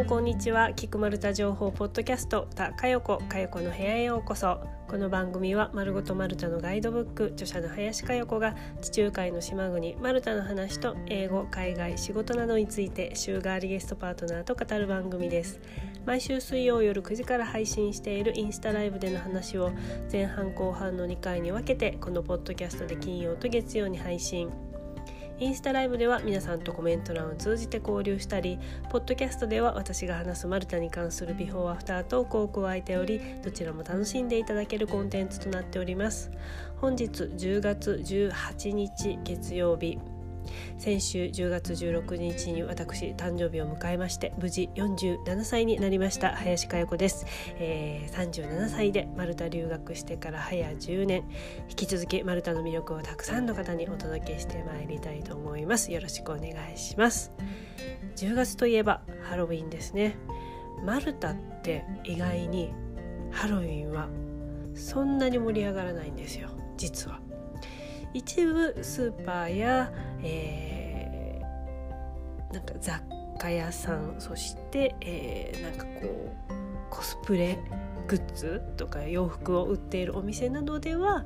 [0.00, 0.72] んこんにちは。
[0.72, 4.58] 菊丸太情報ポッドキャストたかよこかよこの部屋へようこそ。
[4.88, 15.60] この番組は丸ごとマルタのガイドブック著者の林佳代子が地中海の島国マルタの話と英語海外仕事などについて週替わりゲストパートナーと語る番組です。
[16.06, 19.70] 毎週水曜夜9時から配信しているインスタライブでの話を
[20.10, 24.69] 前半後半の2回に分けてこのポッドキャストで金曜と月曜に配信。
[25.40, 28.58] インスタライブでは皆さんとコメント欄を通じて交流したり
[28.90, 36.30] ポッドキャストでは私が話すマルタに関するビフォーアフタートークを加えておりどちらも楽しんでいただけるコンテンツとなっております。
[36.76, 39.98] 本日10月18日月曜日
[40.78, 47.26] 先週10月16日に私誕生日を迎えまして無事47歳になりました林佳代子です、
[47.58, 51.24] えー、37歳でマルタ留学してから早10年
[51.68, 55.92] 引き続きマルタの魅力をたくさんの方にお届けしてまいりたいと思います。
[55.92, 57.32] よろしくお願いします。
[58.16, 60.16] 10月といえばハロウィンですね。
[60.84, 62.72] マルタって意外に
[63.30, 64.08] ハロウィンは
[64.74, 67.20] そんなに盛り上がらないんですよ実は。
[68.12, 73.02] 一部スーパーや、えー、なんか雑
[73.38, 77.58] 貨屋さんそして、えー、なんかこうコスプレ
[78.08, 81.24] グッズとか洋服を売っているお店などでは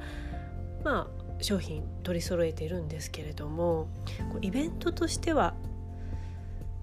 [0.85, 3.89] まあ商品取り揃えているんですけれども
[4.43, 5.55] イベントとしては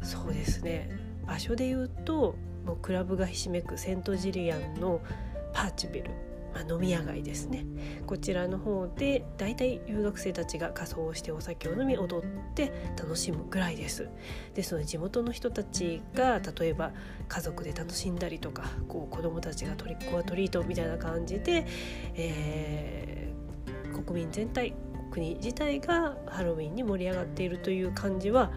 [0.02, 0.90] そうですね
[1.26, 5.02] 場所で言うともうクラブがひしめくセントジリアンの
[5.54, 6.12] パーチビル
[6.54, 7.66] まあ、飲み屋街ですね
[8.06, 14.10] こちらの方でだいたい留学生たちが仮装をしてお酒を飲み踊って楽しむぐらいです
[14.54, 16.92] ですので地元の人たちが例えば
[17.28, 21.66] 家族で楽しんだりとかこう子どもたちがトリックオアトリートみたいな感じで、
[22.16, 24.74] えー、国民全体
[25.12, 28.52] 国自体がハロウィンに盛り上がっているという感じは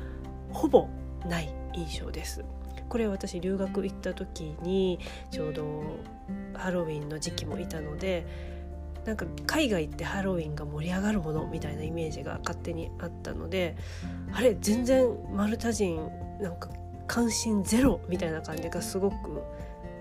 [0.50, 0.88] ほぼ
[1.26, 2.44] ない印象です。
[2.88, 5.00] これ私留学行った時に
[5.32, 5.82] ちょうど
[6.54, 8.26] ハロウィンの時期もいたので
[9.04, 13.76] なんか海外ってハロウィンが盛り上がるものみたいなイメージが勝手にあったので
[14.32, 16.70] あれ全然マルタ人なんか
[17.06, 19.42] 関心ゼロみたいな感じがすごく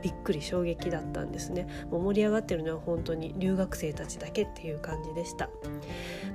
[0.01, 5.49] びっくり衝撃だったんですねもう盛り上がってるのは本当に留学生たちだけっていう感じでした。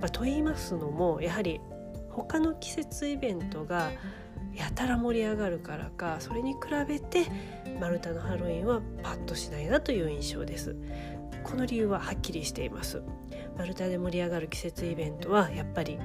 [0.01, 1.61] まあ、と言いますのもやはり
[2.11, 3.91] 他の季節イベントが
[4.59, 7.27] やたら盛り上がるからかそれに比べて
[7.81, 10.77] マルタのハロウィンはパッとしないなという印象です。
[11.45, 13.03] この理由ははっきりしています。
[13.57, 15.99] マルタで盛り上がる季節イベントはやっぱり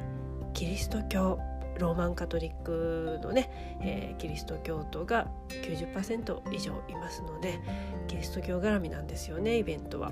[0.53, 1.39] キリスト教
[1.79, 7.59] ローマンカトリックのね、えー、キリスト教徒が90%以上いますので
[8.07, 10.11] キリスト教絡みなんですよねイベントは、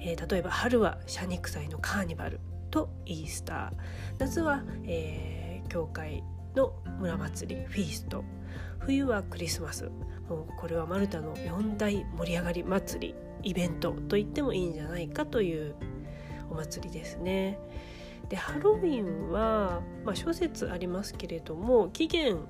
[0.00, 3.70] えー、例えば春はシャニク祭のカーニバルとイースター。
[4.18, 6.24] 夏は、えー、教会
[6.54, 8.24] の村祭りフィースト
[8.80, 9.90] 冬はクリスマス
[10.28, 15.74] もうこれはマルタの4大盛り上がり祭りイベントと言ってもいいんじゃないかという
[16.50, 17.58] お祭りですね。
[18.28, 22.46] でハロウィンは、まあ、諸説ありますけれども起源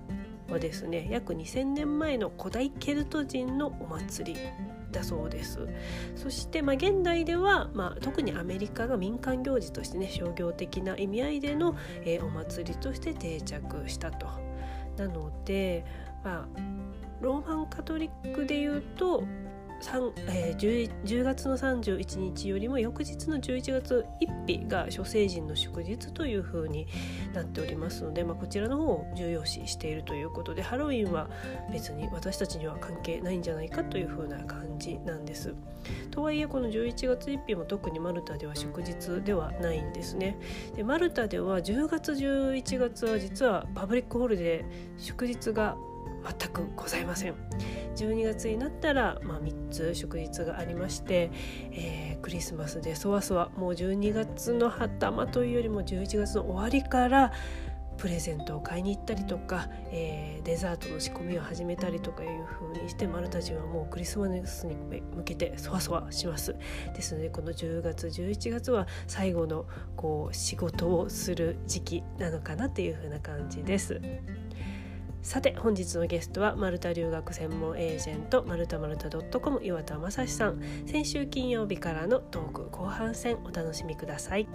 [0.52, 4.40] はですね約2000年前の古代ケルト人のお祭り
[4.90, 5.66] だそうです
[6.16, 11.74] そして、まあ、現代では、まあ、特にアメリカが民間行事としてね商業的な意味合いでの、
[12.04, 14.26] え、お祭りとして定着したと。
[14.98, 15.84] なので、
[16.22, 16.60] まあ、
[17.22, 19.24] ローマンカトリックでいうと
[20.28, 26.86] えー、10, 10月の31日よりも翌日の11月1日が諸聖人の祝日というふうに
[27.34, 31.28] なっておりますので、まあ、こちらの方を重要視しているということでハロウィンは
[31.72, 35.54] 別に私たちには関係ないんじゃないかというふうな感じなんです。
[36.10, 40.38] とはいえこの11月1日も特にマルタでは祝日ではないんですね。
[40.76, 44.64] でマルタでは10月11月は実はパブリックホールで
[44.96, 45.76] 祝日が
[46.24, 47.34] 全くございません
[47.96, 51.30] 12月になったら、まあ、3つ祝日がありまして、
[51.72, 57.32] えー、クリスマスでそわそわもう12月の頭というよりも11月の終わりから
[57.98, 66.56] プレゼントを買いに行ったりとか、えー、デザートの仕込みを始めたりとかいう風にしてマルタ人はもうクリスマスに向けてそわそわします
[66.94, 74.00] ですのでこの10月11月は最後のこう仕事をする時期なのかなっていう風な感じです。
[75.22, 84.48] さて本日のゲストはマルタ留学専門エージェントマルタマルタ .com 岩田正史さん先週金曜日からのトーク後半戦お楽しみください。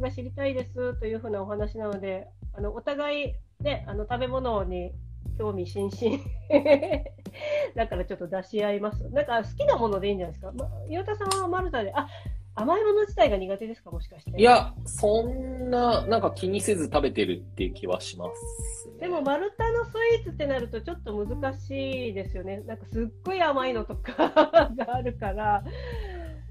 [0.00, 4.92] スが知りたいですというふうなお話なので、あのお互い、ね、あの食べ物に
[5.38, 6.18] 興味津々
[7.76, 9.08] だからちょっと出し合います。
[9.10, 10.52] なんか好きなものでいいんじゃないですか？
[10.52, 12.08] ま、岩田さんは丸太で、あ
[12.56, 14.38] 甘いもの自体が苦手ですか、もしかして。
[14.38, 19.06] いや、そんな、なんか気にせず食べてるっていう気はします、ね。
[19.06, 22.60] でも丸太のスイーツってなるとちょっと難しいですよね。
[22.66, 24.12] なんかすっごい甘いのとか
[24.76, 25.62] があるから。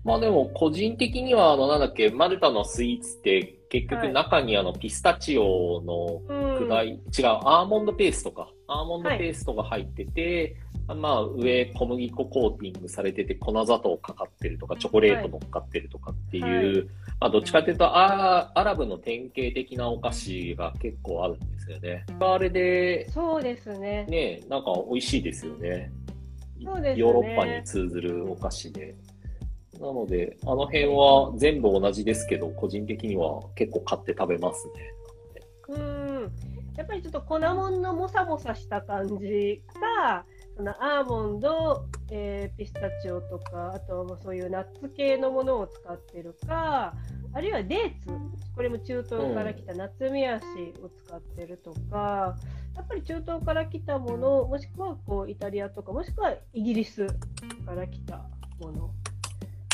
[0.10, 6.58] まあでも、個人的には、あの、なんだっけ、マルタのスイーツって、結はい局中にあの、ピスタチオのうん。
[6.68, 7.00] 砕い、違う、
[7.44, 8.50] アーモンドペーストか。
[8.68, 10.56] アーモンドペーストが入ってて、
[10.88, 16.84] まあ、上、小麦粉コーティングされてて、粉砂糖かかってるとか、チョコレート乗っかってるとかっていう、は
[17.22, 22.06] まあ、どっちかというと、あアラブの典型的なお菓子が結構あるんですよね。
[22.20, 24.06] あれで、そうですね。
[24.10, 25.92] ね、なんか美味しいですよね。
[26.64, 28.96] そうですねヨーロッパに通ずるお菓子で。
[29.80, 34.74] なので、あの辺は全部同じですけど、個人的には結構買って食べますね。
[35.70, 36.32] うん。
[36.76, 46.94] やっぱりちょっと粉もんのもさもさした感じか、そのアーモンド、えーピスタチオとか、あとはそういうナッツ系のものを使ってるか、
[47.34, 48.08] あるいはデーツ、
[48.56, 50.46] これも中東から来たナツメヤシ
[50.82, 52.36] を使ってるとか、
[52.76, 58.26] やっぱり中東から来たもの、もしくはこうイタリアとか、もしくはイギリスから来た
[58.60, 58.90] もの、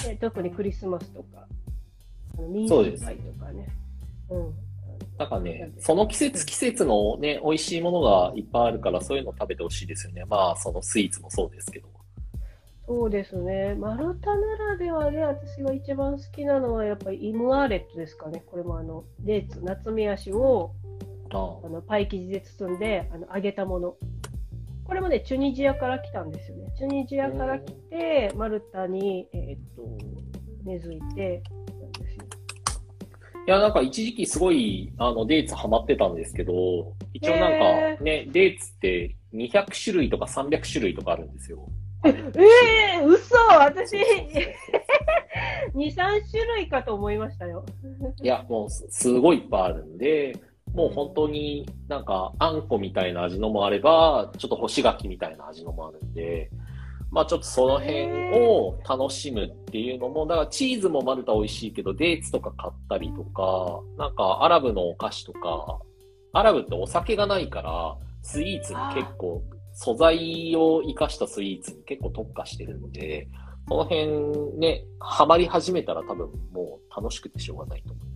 [0.09, 1.47] で特にクリスマスとか、
[2.37, 3.67] あのミンそうですスパイとかね。
[4.29, 4.53] うん
[5.17, 10.25] なんかね、その季節季節のね、美味しいものがいっぱいあるから、そういうの食べてほしいですよね。
[10.25, 11.87] まあ、そのスイーツもそうですけど。
[12.87, 13.75] そうですね。
[13.75, 18.43] マルタならではで私が一番好きなのはやっぱりイムアーレットですかね。
[18.45, 20.73] これもあのデーツ、ナツメヤシを
[21.31, 23.95] ああのパイ生地で包んであの揚げたもの。
[24.85, 26.73] これもね、チュニジアから来たんですよね。
[26.77, 29.97] チュニジアから来て、マルタに、えーっと
[30.65, 31.43] 根付いて
[31.79, 32.25] なんですよ。
[33.47, 41.67] いや、なんか一時期すごい、あの、デーツハマってたんですけど、一応なんへかね、デーツって200種類とか300種類とかあるんですよ。
[42.03, 44.39] ええー、嘘私そうそうそ
[45.73, 45.95] う2、 3
[46.29, 47.65] 種類かと思いましたよ。
[48.21, 50.35] いや、もうすすごいいっぱいあるんで、
[50.75, 56.49] もう本当になんかあんこみたいな味のもあれば、ちょっと干し柿みたいな味のもあるんで、
[57.11, 58.07] まあちょっとその辺
[58.37, 65.79] を楽しむっていうのも、だからチーズもマルタ美味しいけど、デーツとか買ったりとか、なんかアラブのお菓子とか、
[66.33, 73.29] アラブってお酒がないから、スイーツに結構、素材を生かしたスイーツに結構特化してるんで、
[73.67, 78.14] その辺ね、ハマり始めたら多分もう楽しくてしょうがないと思います。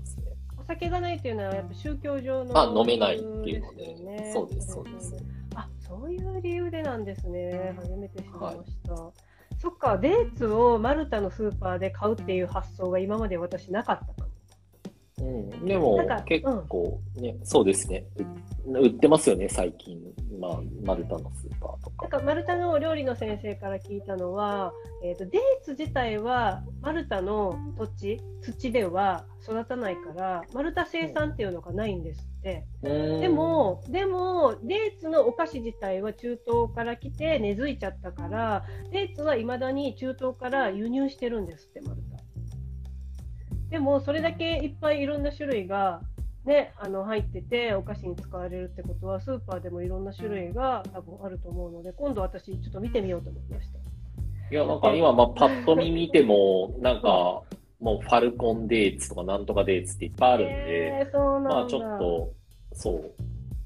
[0.70, 3.96] 酒がないっていうのはやっぱ宗教上のあ飲めないっていうので。
[3.96, 4.32] ね。
[4.34, 5.16] そうですそうです。
[5.56, 7.74] あそういう理由でなんですね。
[7.76, 8.96] 初めて知りました、
[9.58, 14.30] そっかデーツをマルタのスーパーで買うっていう発想が今まで私なかったかも
[15.22, 18.06] うん、でもなんか結構ね、そうですね。
[18.66, 20.00] う売ってますよね、最近。
[20.40, 22.08] まあ、マルタのスーパーとか。
[22.08, 24.72] なんかマルタのお料理の先生から聞いたのは、
[25.04, 32.66] えー、とデーツ自体はマルタの土地土では育たないからマルタ生産っていうのがないんですって。
[32.82, 42.20] でで、も、でも、デーツのお菓子自体は中東から来て根付いちゃったから、デーツはいまだに中東から輸入してるんですって、マルタ。
[43.70, 46.02] でも、それだけいっぱいいろんな種類が、
[46.46, 53.80] ね、あの入っててお菓子に使われるってことはスーパーでもいろんな種類が多分あると思うので今度私ちょっと見てみようと思いました
[54.52, 57.44] いや、なんか今、まあ、パッと見見ても、なんか、
[57.80, 62.34] もうファルコンデーツとかなんとかデーツっていっぱいあるんで、えー、そうなんだまあちょっと、
[62.74, 62.92] そ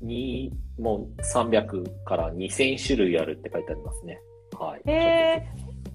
[0.01, 4.19] う、に、もう300から2000種類あるって書いてありますね。
[4.59, 4.81] はい。
[4.85, 5.47] へ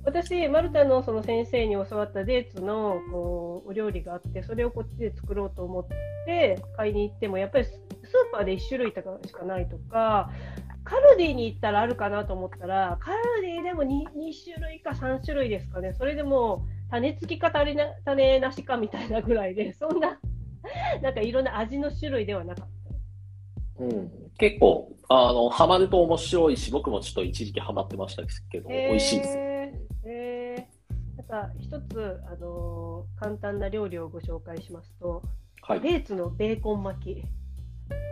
[0.08, 5.86] 私、マルタのその先生に教わったデーツのこうお料理があって、それをこっちで作ろうと思っ
[6.24, 7.80] て買いに行っても、やっぱりススー
[8.32, 10.30] パーで1種類とかしかないとか、
[10.82, 20.18] カルディに行ったらあるかなと思ったら、カルディでも 2, 2種類か3種類ですかね、それでも種付きか種な種なしかみたいなぐらいで、 そんな、
[21.02, 22.66] なんかいろんな味の種類ではなかっ
[23.76, 23.84] た。
[23.84, 29.47] うん、結構、あの、ハマると面白いし、僕もちょっと一時期ハマってましたけど、美味しいですよ。
[31.28, 35.22] へーへーなんか一つ、あのー簡単な料理をご紹介しますと、
[35.62, 35.80] はい。
[35.80, 37.24] デーツのベーコン巻き、へ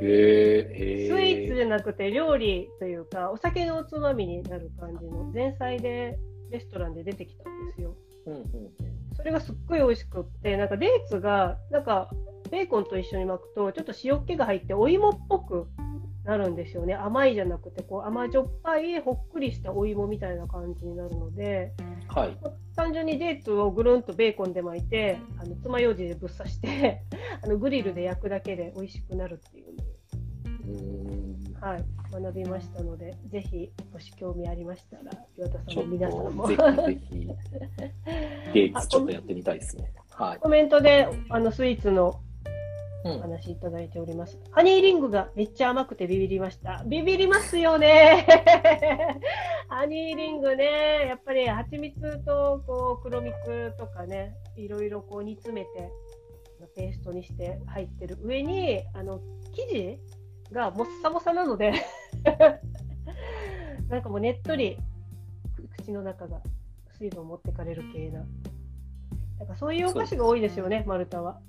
[0.03, 1.57] え、へスイーツえ。
[1.57, 6.19] じゃなくて料理というか、お酒のおつまみになる感じの前菜で
[6.51, 7.97] レストランで出てきたんですよ。
[8.27, 8.43] うんうん
[9.17, 12.11] それがすっごい美味しくって、なんかデーツが、なんか
[12.51, 15.69] ベーコンと一緒に巻くと、ちょっと塩気が入ってお芋っぽく
[16.27, 16.95] なるんですよね。
[16.95, 21.73] 甘いじゃなくて、こう甘じょっぱい、ほっくりしたお芋みたいな感じになるので、
[22.09, 22.37] はい。
[22.75, 27.03] 単純にデーツをぐるんとベーコンで巻いて、あの爪楊枝でぶっ刺して
[27.45, 37.27] あのグリルで焼くだけで美味しくなるっていうのを、はい、学びましたので、ぜひ、もし興味ありましたら、岩田さんも皆さんもと、ぜひぜひ、
[38.53, 39.93] デーツちょっとやってみたいですね。
[40.11, 40.39] はい。
[40.39, 42.27] コメントであのスイーツのうん
[43.15, 44.39] お話いただいております。
[44.51, 46.83] ハニーリングがめっちゃ甘くてビビりました。
[46.87, 48.27] ビビりますよね。
[49.69, 53.37] ハニーリングね、やっぱり蜂蜜とこう黒蜜
[53.79, 55.91] とかね、いろいろこう煮詰めて
[56.75, 59.21] ペーストにして入ってる上にあの
[59.55, 60.01] 生地
[60.53, 61.73] がもっさもさなので、
[63.89, 64.79] なんかもうねっとり
[65.79, 66.41] 口の中が
[66.99, 68.25] 水分を持ってかれる系な。
[69.39, 71.41] なんかそういうお菓子が多いですよね、マルタは。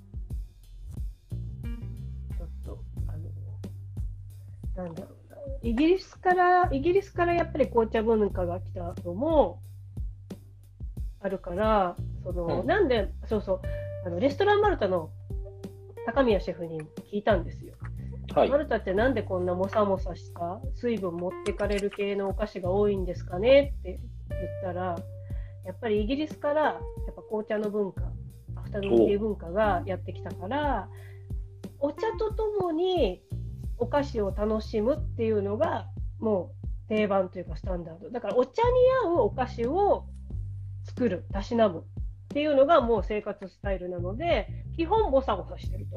[4.78, 5.36] なんだろうな。
[5.62, 9.60] イギリスから、イギリスからやっぱり紅茶文化が来たのも
[11.20, 13.60] あるから、その、うんなんで、そうそう、
[14.06, 15.10] あのレストランマルタの
[16.06, 16.80] 高宮シェフに
[17.12, 17.74] 聞いたんですよ。
[18.34, 18.58] はいマ。
[18.58, 24.96] ルタってなんでこんなもさもさした水分持ってかれる系のお菓子が多いんですかねって言ったら、
[25.64, 26.72] やっぱりイギリスからや
[27.10, 28.02] っぱ紅茶の文化、
[28.56, 30.88] アフタヌーンティー文化がやってきたから、
[31.80, 33.22] お茶とともに
[33.88, 35.86] お菓子を楽しむっていうのが
[36.20, 36.52] も
[36.86, 38.10] う定番というかスタンダード。
[38.10, 38.68] だからお茶に
[39.06, 40.04] 合うお菓子を
[40.84, 41.82] 作る、たしなむっ
[42.28, 45.96] ていうのがもう生活スタイルなので、基本もさもさしてると。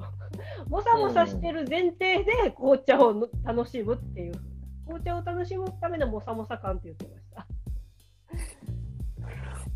[0.70, 4.36] もさもさしてる前提で紅茶を楽しむっていう。
[4.86, 7.46] 紅茶を楽しむためのもさもさ感って言ってました。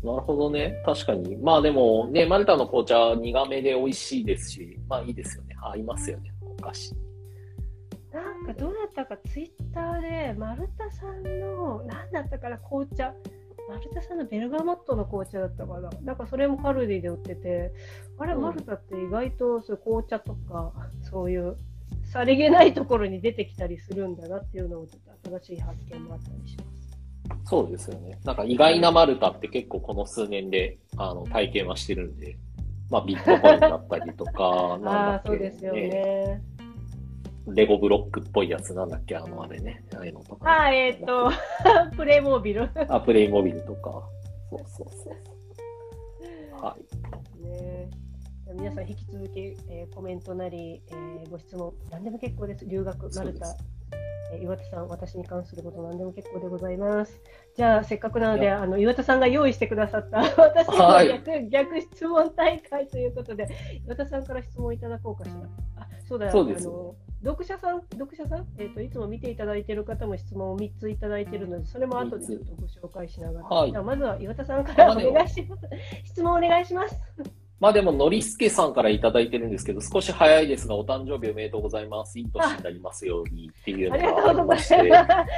[0.02, 0.82] なるほどね。
[0.86, 1.36] 確かに。
[1.36, 5.54] まあでもね、マルタの紅茶苦めで美味しいですし、まあいいですよね。
[5.60, 7.05] 合いますよね、お菓子。
[8.46, 13.12] かどうだったかツイッターで丸田さんの何だったかな紅茶
[13.68, 17.72] 丸田さんのベルガモットの紅茶だったかななんかそれもカルディで売ってて
[18.18, 20.72] あれ、うんマルタって意外とそういう紅茶とか
[21.10, 21.56] そういう
[22.04, 26.86] さりげないところに出てきたりするんだなっていうのをちょっと新しい発見もあったりします。
[27.44, 28.18] そうですよね。
[28.24, 32.36] なんか意外なマルタって結構この数年であの体験はしてるんで、
[32.90, 36.42] まあビットコインだったりとか、 なんだっけ、そうですよね。
[37.48, 39.84] レゴブロックっぽいやつなんだっけ、あのあれね。
[39.94, 41.30] ああいうのとか、あーえっ、と
[41.96, 42.70] プレイモービル。
[42.88, 44.08] あ、プレイモビルとか。
[44.50, 46.64] そうそうそう。
[46.64, 47.42] はい。
[47.46, 47.90] ね
[48.54, 53.56] 皆さん引き続き、えーコメントなり、えーご質問何でも結構です留学マルタ
[54.32, 57.20] えー岩田さん私に関すること何でも結構でございます
[57.56, 63.48] じゃあせっかくなのでいあの岩田さんが用意してくださった 私のはい逆,、逆質問大会ということで
[63.84, 65.34] 岩田さんから質問いただこうかしら
[65.82, 66.68] あそうだそうです。
[66.68, 66.94] あの
[67.24, 73.72] 読者さん読者さん、えー、といつも見ていただいている方も質問を3ついただいているのでそれも後でちょっとご紹介しながら、はい。
[73.72, 75.62] まずは岩田さんからお願いします。
[76.04, 76.96] 質問お願いします。
[77.58, 82.18] まあでも、のりすけさんからいただいてるんですけど、少し早いですが、お誕生日おめでとうございます。
[82.18, 84.76] いい年になりますようにっていうのがありまして。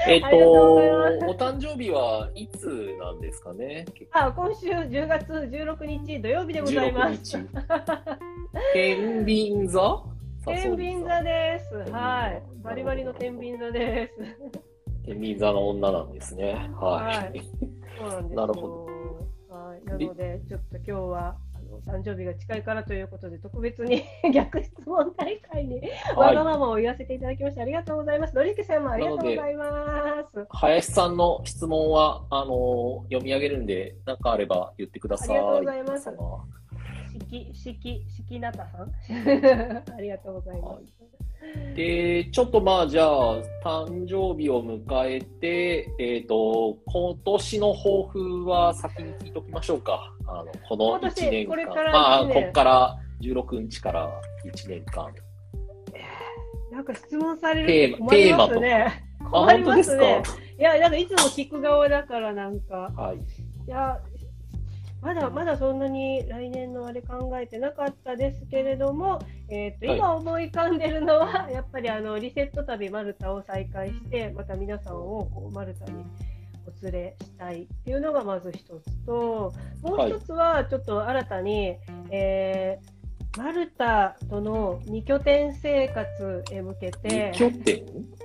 [0.08, 2.66] えっと、お誕生日はいつ
[2.98, 3.86] なんですかね？
[4.10, 7.36] あ、今週10月16日土曜日でございます。
[7.36, 7.48] 16日。
[8.74, 10.17] 天秤座？
[10.48, 11.90] 天秤座です。
[11.92, 12.42] はい。
[12.62, 14.14] バリバリの天秤座です。
[15.04, 16.70] 天秤座の女なんですね。
[16.80, 17.30] はい。
[17.30, 17.42] はい
[17.98, 18.40] そうなんですよ。
[18.40, 18.86] なるほ
[19.48, 19.84] はい。
[19.84, 25.80] なので、ちょっと今日は、あの誕生日が近いからということで、特別に 逆質問大会に
[26.16, 28.36] わがままを言わせていただきまして、ありがとうございます。
[28.36, 30.46] のりけさんもありがとうございます。
[30.50, 35.36] 林さんの質問は、あの、読み上げるんで、何かあれば言ってください。
[35.36, 36.10] ありがとうございます
[37.12, 38.92] しき、しき、しきなたさん
[39.96, 41.08] ありがとうございます。
[41.74, 50.12] で、ちょっとまあ、じゃあ、誕生日を迎えて、えっ、と、今年の抱負は先に聞いときましょうか。
[50.26, 51.50] あの、この今年1年間。
[51.50, 54.10] これからまあ、こっから16日から
[54.44, 55.12] 1年間。
[56.70, 59.04] なんか質問されテーマると困りますね。
[59.20, 60.22] あ、困り本当ですますね。
[60.24, 63.16] かいや、なんかいつも聞く側だからなんか、はい。
[63.16, 63.20] い
[63.70, 64.00] や、
[65.00, 69.96] まだまだそんなに来年のあれ考えてなかったですけれども、えーとはい。
[69.98, 76.04] 今思い浮かんでるのは、やっぱりあのリセット旅マルタを再開して、また皆さんをこうマルタに
[76.66, 79.52] お連れしたいっていうのがまず一つと、
[79.82, 81.76] もう一つはちょっと新たに、
[82.10, 82.98] えー
[83.36, 87.84] マルタとの2拠点生活へ向けて二、拠点？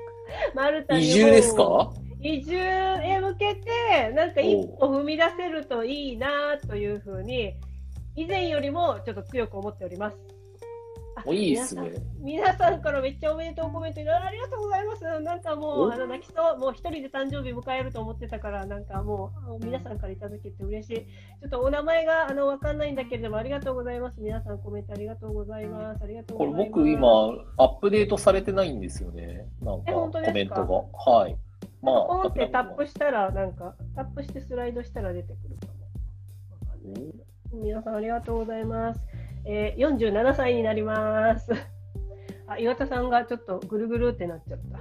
[0.55, 1.91] マルタ移住ですか？
[2.23, 7.53] 移住へ向けて、なんか一歩踏み出せるといいなというふうに、
[8.15, 10.17] 以前よりもちょっと強く思っております。
[11.15, 11.91] あもういいっすね。
[12.19, 15.03] 皆さんからめっちゃおめでとうコメントいろいろありがとうございます。
[15.19, 20.95] なんかもう、おあの泣きそう、もう一人で誕生日迎えると思ってたから、なんかもう、皆さんからいただけて嬉しい。
[20.97, 24.19] ちょっとお名前があのわかんないんだけれども、ありがとうございます。
[24.21, 26.03] 皆さんコメントありがとうございます。
[26.03, 26.79] ありがとうこれございます。
[26.79, 27.07] 僕今、
[27.57, 29.45] アップデートされてないんですよね。
[29.61, 29.91] なんか？
[29.91, 31.11] コメントが。
[31.11, 31.37] はい。
[31.83, 35.83] まあ、ポンってタップしたら、なんか、タップしてスライドしたら出てくるかも。
[36.51, 36.93] わ
[37.51, 39.01] かん皆さんありがとうございます。
[39.45, 41.51] えー、47歳になります。
[42.47, 44.79] あ、岩田さんがちょっとぐるぐるってなっちゃった。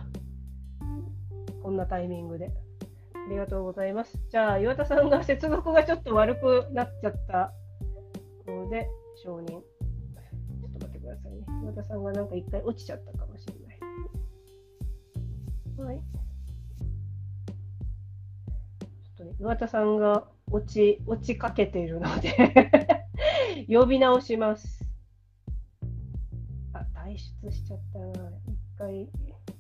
[1.61, 2.53] こんなタイミングで。
[3.15, 4.17] ありがとうございます。
[4.31, 7.53] じゃあ、岩田さんが接続がちょっと悪くなっちゃった
[8.47, 9.47] ので、承認。
[9.47, 11.45] ちょっと待ってくださいね。
[11.65, 13.79] 岩田さんがなんか一回落ちちゃったかもしれない。
[15.79, 16.22] はい。
[19.23, 23.07] とね、岩田さんが落ち、落ちかけているので
[23.69, 24.85] 呼び直します。
[26.73, 28.31] あ、退出しちゃったな。
[28.47, 29.55] 一回、ちょっ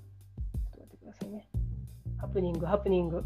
[0.72, 1.48] と待ってくださいね。
[2.18, 3.24] ハプニング、ハプニング。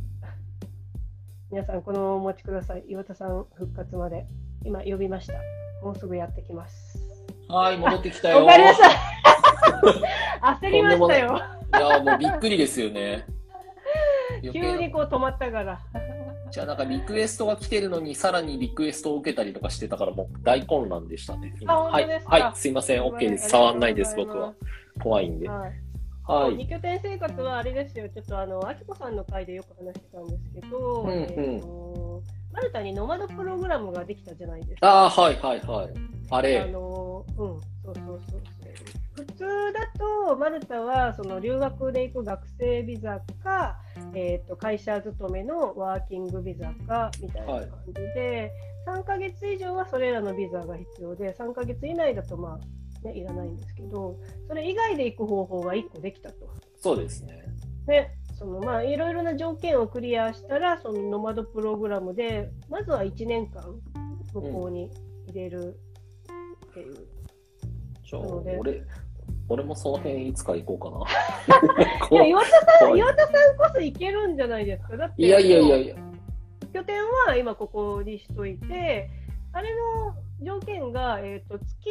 [1.51, 2.85] 皆さん、このままお待ちください。
[2.89, 4.27] 岩田さん復活まで。
[4.65, 5.35] 今、呼びました。
[5.83, 6.99] もうすぐやってきます。
[7.49, 8.43] はい、戻ってきたよ。
[8.43, 8.95] おかえりなさい
[10.61, 11.41] 焦りましたよ。
[11.75, 13.25] いや、もうびっくりですよね。
[14.53, 15.81] 急なにこう止まったから。
[16.57, 21.55] じゃあなんかリクエストが来てるのにさらにリクエストを受けたりとかしてたからもう大混乱でしたね。
[21.67, 23.51] はいはい、すいません、OK です。
[23.51, 24.55] 触んないです、僕は。
[25.03, 25.51] 怖いんで。
[25.51, 25.73] はい
[26.27, 26.55] はい。
[26.57, 32.23] 二拠点生活はあれですよ、ちょっとあの、あきこさんの回でよく話してたんですけど、うんうんえーと
[32.55, 34.89] マルタにノマドプログラムができたじゃないですか。
[34.89, 35.93] ああ、はいはいはい。
[36.31, 37.95] ああれ、のうん、そうそう
[38.31, 38.41] そう。
[39.17, 43.79] 普通だと、マルタはその留学で行く学生ビザか、
[44.15, 48.53] えー、と会社勤めのワーキングビザかみたいな感じで、
[48.87, 54.19] 3ヶ月以上はそれらのビザが必要で、3ヶ月以内だと、まあね、いらないんですけど、
[54.49, 56.51] それ以外で行く方法が1個できたと。
[56.79, 57.43] そうですね。
[57.87, 63.63] ね、そのまあいろいろな条件をクリアしたら、そのノマドプログラムで、まずは1年間
[64.35, 64.91] 向こうに
[65.29, 65.79] 入れる
[66.71, 66.95] っていう。
[68.05, 68.83] じゃあ、なので俺、
[69.49, 71.07] 俺もその辺いつか行こ
[71.47, 71.57] うか
[72.11, 72.27] いや、な。
[72.27, 74.97] 岩田さん、はい岩田さんこそ行けるんじゃないですか？
[74.97, 75.95] だって、いやいやいやいや。
[76.73, 79.09] 拠点は今ここにしといて、
[79.53, 81.91] あれの条件が、えー、と月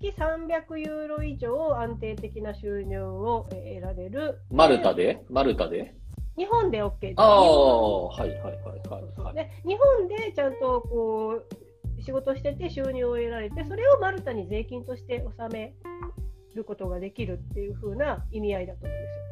[0.00, 4.38] 月300ユーロ以上安定的な収入をえー得られる。
[4.50, 5.22] マルタで？
[5.28, 5.94] マルタで？
[6.36, 7.12] 日本で OK。
[7.16, 8.52] ああ、はいはいはい
[8.88, 9.34] はいはい。
[9.34, 11.42] で日本でちゃんとこ
[11.98, 15.74] う仕事してて収入を得られて、それをマルタに税金として納め
[16.54, 19.22] ることができるっていう風な意味合いだと思うんですよ。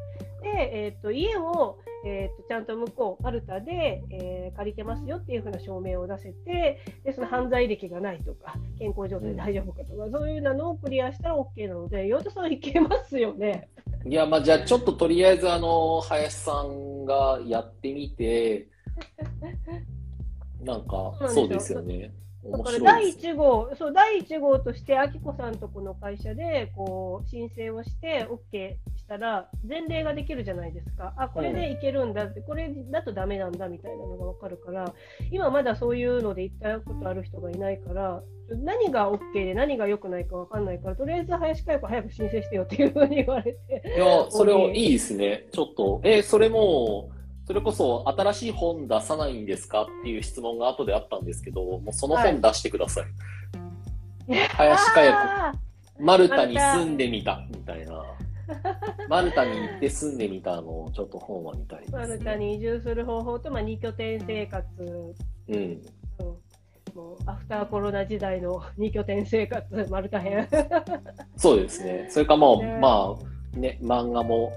[0.41, 13.69] で、えー、と家を、えー、とちゃんと向こう、マルタで、えー借りてますよっていう風な証明を出せてで、その犯罪歴がないとか、健康状態大丈夫かとか、そういうのをクリアしたら OK なので、岩田さん、いけますよね。
[14.05, 18.67] いや、まあ、じゃあ、ちょっととりあえず、あの、林さんがやってみて、
[20.61, 22.11] なんか、そうですよね。
[22.43, 23.27] だ面から第白いです。
[23.27, 34.93] 1号、そう第1号として、あきこさんとこの会社でこう申請をして OK したら、前例ができるじゃないですか、あこれでいけるんだって、これだとダメなんだみたいなのが分かるから、
[35.31, 38.23] 今まだそういうので言ったことある人がいないから、
[38.63, 43.83] 何が OK で何が良くないか分かんないから、とりあえず林佳代子早く申請してよっていうふうに言われて。
[43.95, 45.47] いや、それをいいですね。
[45.51, 47.11] ちょっと、え、それも、
[47.51, 53.05] それこそ新しい本出さないんですかっていう質問が後であったんですけど、もうその本出してください。
[54.55, 55.53] 林佳代子、あ
[55.99, 58.05] マルタに住んでみた、みたいな。
[59.09, 64.65] マルタに行って住んでみたのをちょっと本は見たいです、ーマルタに移住する方法と、まあ、2拠点生活
[65.49, 65.57] うん。
[65.57, 65.81] うん
[66.95, 70.47] もうアフターコロナ時代の2拠点生活、丸大変。
[71.37, 72.07] そうですね。
[72.09, 73.17] それかもう、ねま
[73.55, 74.51] あ、ね、漫画も、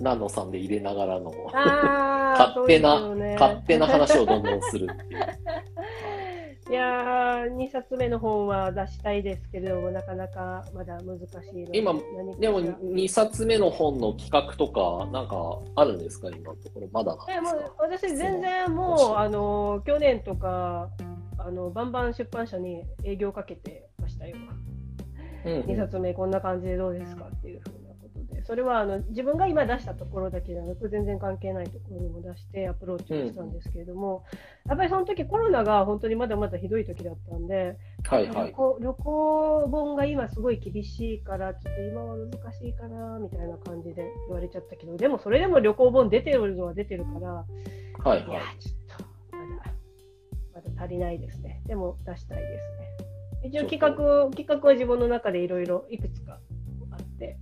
[0.00, 5.20] 南野さんで入れながらの、あ勝手なね勝手な話をどんどんするっていう。
[6.70, 11.78] いやー、2冊目の本は出したいですけれども、なかなかまだ難しいので。
[11.78, 11.92] 今
[12.38, 16.28] でも、しら2冊目の本の企画とか、なんかあるんですか？
[16.28, 16.88] 今のところ。
[16.92, 20.88] まだえもう私、全然もう、あの去年とか
[21.38, 24.36] あの、バンバン出版社に営業かけてましたよ。
[24.36, 27.79] うんうん2冊目こんな感じでどうですかっていうふうなことで、
[28.50, 34.24] それはあの自分が今出したところだけじゃなく、全然関係ないところにも出してアプローチをしたんですけれども、
[34.66, 38.46] やっぱりその時コロナが本当にまだまだひどい時だったんで、はいはい。
[38.48, 47.46] 旅行旅行本が今すごい厳しいから、ちょっと今は難しいかなみたいな感じで言われちゃったけど、でもそれでも旅行本出てるのは出てるから、は
[48.04, 49.04] いはいいや。、ちょっと
[49.36, 49.72] まだ
[50.56, 51.62] まだ足りないですね。
[51.66, 53.48] でも出したいですね。
[53.48, 56.40] 一応企画企画は自分の中でいろいろいくつか
[57.00, 57.38] って。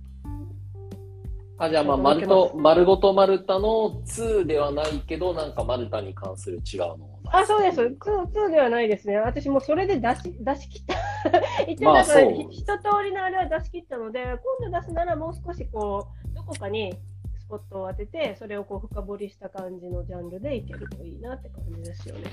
[1.59, 7.81] あ、じゃあまあ、ちょっと丸ごとマルタの2ではないけど、なんかマルタに関する違うのあ、そうです。
[7.81, 9.17] 2、2ではないですね。
[9.17, 11.63] 私もうそれで出し、出し切った。
[11.69, 16.93] 一応まあだから、一通りのあれは出し切ったので、今度出すならもう少しこう、どこかに
[17.37, 22.31] スポットを当てて、それをこう深掘りした感じのジャンルでいけるといいなって感じですよね。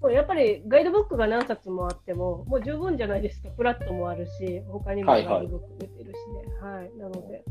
[0.00, 3.50] もうやっぱりガイドブックが何冊もあっても、もう十分じゃないですか。
[3.50, 6.54] プラットもあるし、他にもガイはいはいドブック出てるしね。
[6.60, 7.44] はい、なので、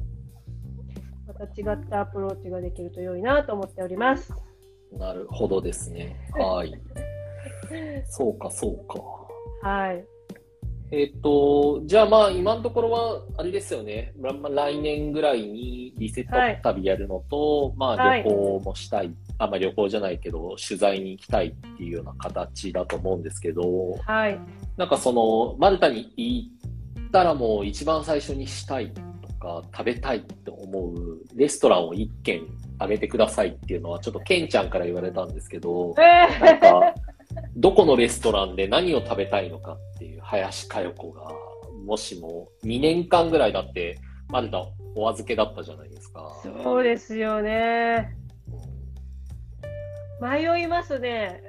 [1.27, 4.33] また違ったアプローチができると良いなと思っております。
[4.93, 6.15] なるほどですね。
[6.33, 6.73] はい。
[8.07, 9.67] そうか、そうか。
[9.67, 10.05] はい。
[10.89, 14.13] えっ、と、じゃあまあ今のところは、あれですよね。
[14.17, 24.39] まま来年ぐらいにリセット旅やるのと、まあはい旅行もしたい、あ、まあ旅行じゃないけど、取材に行きたいっていうような形だと思うんですけど、はい。
[24.77, 26.45] なんかその、マルタに行
[27.07, 29.01] ったらもう一番最初にしたいと
[29.37, 32.41] か、食べたいって思うレストランを一軒
[32.79, 36.93] あげてくださいっていうのは、ちょっとケンちゃんから言われたんですけど、えなんか、
[37.55, 41.27] どこのレストランで何を食べたいのかっていう林佳代子が、
[41.85, 43.97] もしも2年間ぐらいだって、
[44.29, 46.33] マルタお預けだったじゃないですか。
[46.43, 48.15] ー、そうですよね。
[50.21, 51.43] 迷いますね。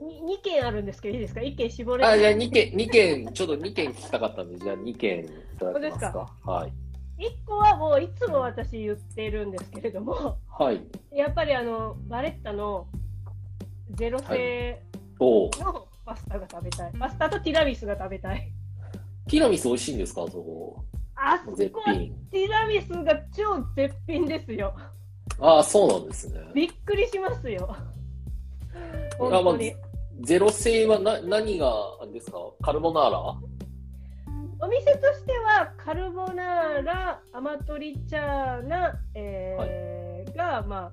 [0.00, 5.28] に2件あるんですけど、いいですか ?1 件絞れあ、じゃあ2件、二件、ちょっと2件聞きたかったんで、じゃあ2件
[5.66, 6.52] いただけます本か？
[6.52, 6.72] はい。
[7.18, 10.80] 1個はもういつも私言ってるんですけれども、はい。
[11.12, 12.86] やっぱりあの、バレッタの
[13.94, 14.82] ゼロ製
[15.18, 16.92] おのパスタが食べたい。
[16.98, 18.52] パスタとティラミスが食べたい。
[19.28, 20.22] ティラミス美味しいんですか？
[20.26, 20.84] そこ。
[21.16, 21.82] あそ絶こ。
[21.84, 24.72] ティラミスが超絶品ですよ。
[25.40, 26.40] ああ、そうなんですね。
[26.54, 27.76] びっくりしますよ。
[29.18, 29.74] 本あまあ当に。
[30.22, 31.72] ゼロ製はな何が
[32.12, 32.38] ですか？
[32.62, 33.34] カルボナーラ？
[34.60, 40.92] お店としてはカルボナーラ、アマトリチャーナ、えーが、まあ、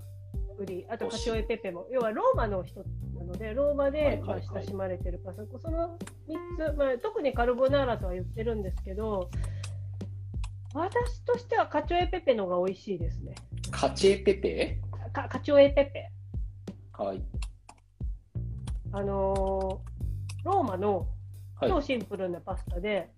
[0.60, 2.82] 売り、あとカシオエペペも、要はローマの人
[3.18, 5.98] なので、ローマはいで、はいはいまあ、親しまれてるパスタ、その
[6.60, 9.30] 3つ、まあ、特にカルボナーラとは言ってるんですけど、
[10.76, 13.34] 私としてはカチョエペペのが美味しいですね。
[13.72, 14.80] カチエペペ？
[15.14, 16.12] かカチョエペペ。
[16.92, 17.24] はい。
[18.92, 19.96] あのー
[20.44, 21.08] ローマの
[21.56, 21.70] はい。
[21.70, 23.10] 超シンプルなパスタで、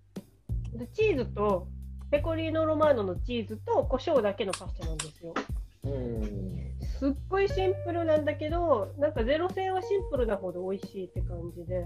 [0.74, 1.68] でチーズと
[2.12, 5.34] ペコリーノロマーノのチーズと胡椒だけのパスタなんですよ。
[5.84, 6.58] うん。
[7.00, 11.86] すっごいシンプルなんだけど、なんかゼロ製はシンプルなほど美味しいって感じで。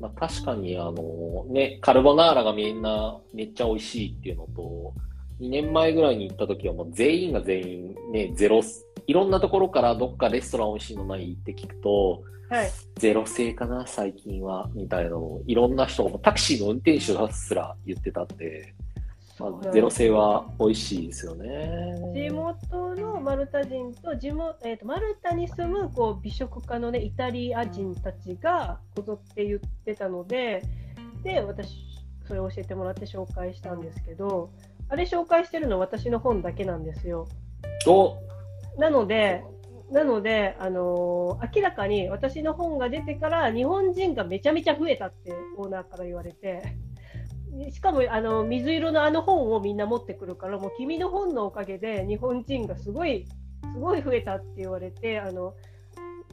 [0.00, 4.94] まあ、確かに、あの、ね、カルボナーラがみんなめっちゃ美味しいっていうのと、
[5.40, 8.60] 2年前ぐらいに行った時はもう全員が全員ね、ゼロ、
[9.06, 12.70] いろんなところからどっかレストラン美味しいのないって聞くと、はい。
[12.96, 18.74] ゼロ製かな、最近は、みたいなのを、いろんな人が、タクシーの運転手すら言ってたんで、
[19.38, 21.94] まあ、ゼロ製は美味しいですよね。
[22.14, 30.62] 地元のマルタ人と地元、えー、とマルタに住むこう美食家の、ね、イタリア人たちがこぞって言ってたので
[31.24, 31.84] で私
[32.28, 34.50] それを教えてもらって紹介したんですけど
[34.88, 37.26] あれ紹介してるの私の本だけなんですよ。
[37.86, 38.16] お
[38.78, 39.42] なので
[39.90, 46.62] なので、あのー明らかに私の本が出てから日本人がめちゃめちゃ増えたってオーナーから言われて
[47.70, 53.26] しかもあの水色のあの本をみんな持ってくるからもう君の本のおかげで日本人がすごい
[53.72, 55.54] すごい増えたって言われてあの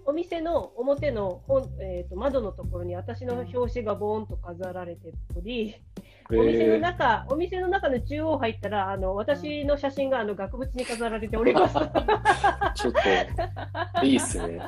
[0.06, 5.76] お店の表の本、えー、と窓のところに私の表紙がボーンと飾られており、
[6.40, 11.76] お店の中、お店の中の中央入ったら、あの私の写真があの額縁に飾られております。
[12.76, 14.62] ちょっと、いいっすね。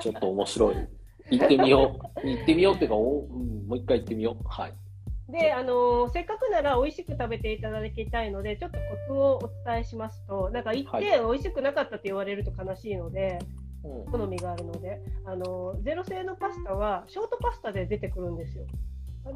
[0.00, 0.76] ちょっと面白い。
[1.30, 2.26] 行ってみよう。
[2.26, 4.48] 行ってみようっていうか、おうん、もう一回行ってみよう。
[4.48, 4.72] はい。
[5.28, 13.68] で、あのせっかくなら美味しく食べていただきたいので、ちょっとコツをお伝えしますと、なんか行って美味しくなかったって言われると悲しいので、うん
[14.10, 18.64] 好みがあるので、あのゼロ製のパスタはショートパスタで出てくるんですよ。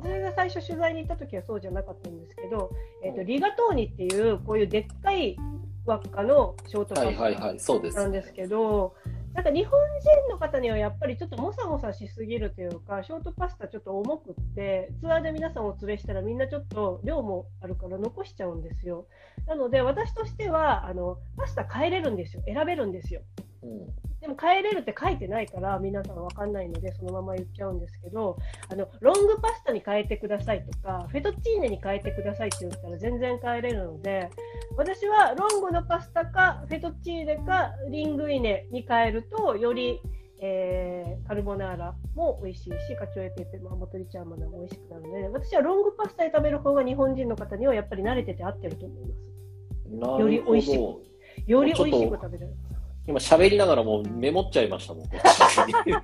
[0.01, 2.71] 私が最初取材に行った時はそうじゃなかったんですけど、
[3.05, 5.37] えー、とリガトーニっていうこういうでっかい
[5.85, 7.97] 輪っかのショートパはいはいスタはい、そうです。
[7.97, 8.95] なんですけど、
[9.35, 19.07] なんか日本人の方にはやっぱりちょっともさもさしすぎるというか、ショートパスタちょっと重くって、ツアーで皆さんお連れしたらみんなちょっと量もあるから残しちゃうんですよ。
[19.47, 22.43] なので私としてはあのパスタ変えれるんですよ。
[22.47, 23.23] 選べるんですよ。
[23.63, 23.87] うん
[24.21, 28.37] でも変えれるって書いてないから皆さんわかんないのでそのまま言っちゃうんですけど
[28.71, 34.31] あのロングパスタに変えてくださいとかフェトチーネに変えてくださいって言ったら全然変えれるので
[34.77, 40.01] 私はロングのパスタかフェトチーネかリングイネに変えるとより、
[40.41, 50.13] えーカルボナーラも美味しいし、カチョエペペもモトリチャーマナも美味しくなるので、私はロングパスタで食べる方が日本人の方にはやっぱり慣れてて合ってると思います。
[50.13, 51.01] なより美味しど。
[51.47, 52.53] より美味しく食べれる。
[53.07, 55.05] 今喋りながらもうメモっちゃいましたもん。
[55.05, 56.01] いや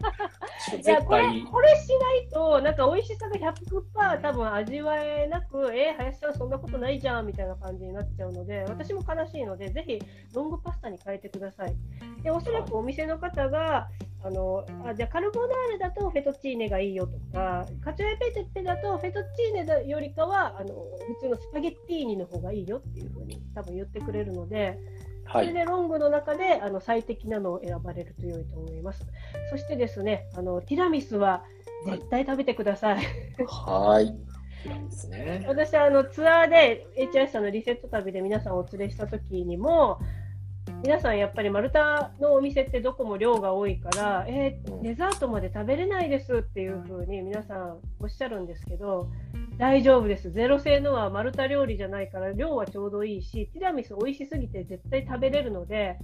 [0.70, 1.42] 絶これ対。
[1.44, 10.00] これしないと、なんか美味しさが100%多分味わえなく、えー、林さんそんなことないじゃんみたいな感じになっちゃうので、私も悲しいので、ぜひ
[10.34, 11.74] ロングパスタに変えてください。
[12.22, 13.88] で、おそらくお店の方が、
[14.20, 24.78] あのあじゃあカルボナーレだとフェトチーネがいいよとか、カチョエペテッペだとフェトチーネだよりかはあの普通のスパゲッティーニの方がいいよっていうふうに多分言ってくれるので、はい。
[25.32, 29.06] それでロングの中であの最適なのを選ばれると良いと思います。
[29.50, 31.44] そしてですね、あのティラミスは
[31.86, 33.04] 絶対食べてください。
[33.46, 34.14] はい。
[35.08, 35.44] ね。
[35.46, 40.00] 私はあのツアーで HIS さんのリセット旅で皆さんをお連れした時にも、
[40.82, 41.78] 皆さんやっぱり丸太
[42.20, 49.10] のお店ってどこも量が多いから、えーうんデザートまで食べれないですっていう風に皆さんおっしゃるんですけど、
[49.58, 50.30] 大丈夫です。
[50.30, 55.98] ゼロ製のは丸太料理じゃないから量はちょうどいいし、ティラミス美味しすぎて絶対食べれるので、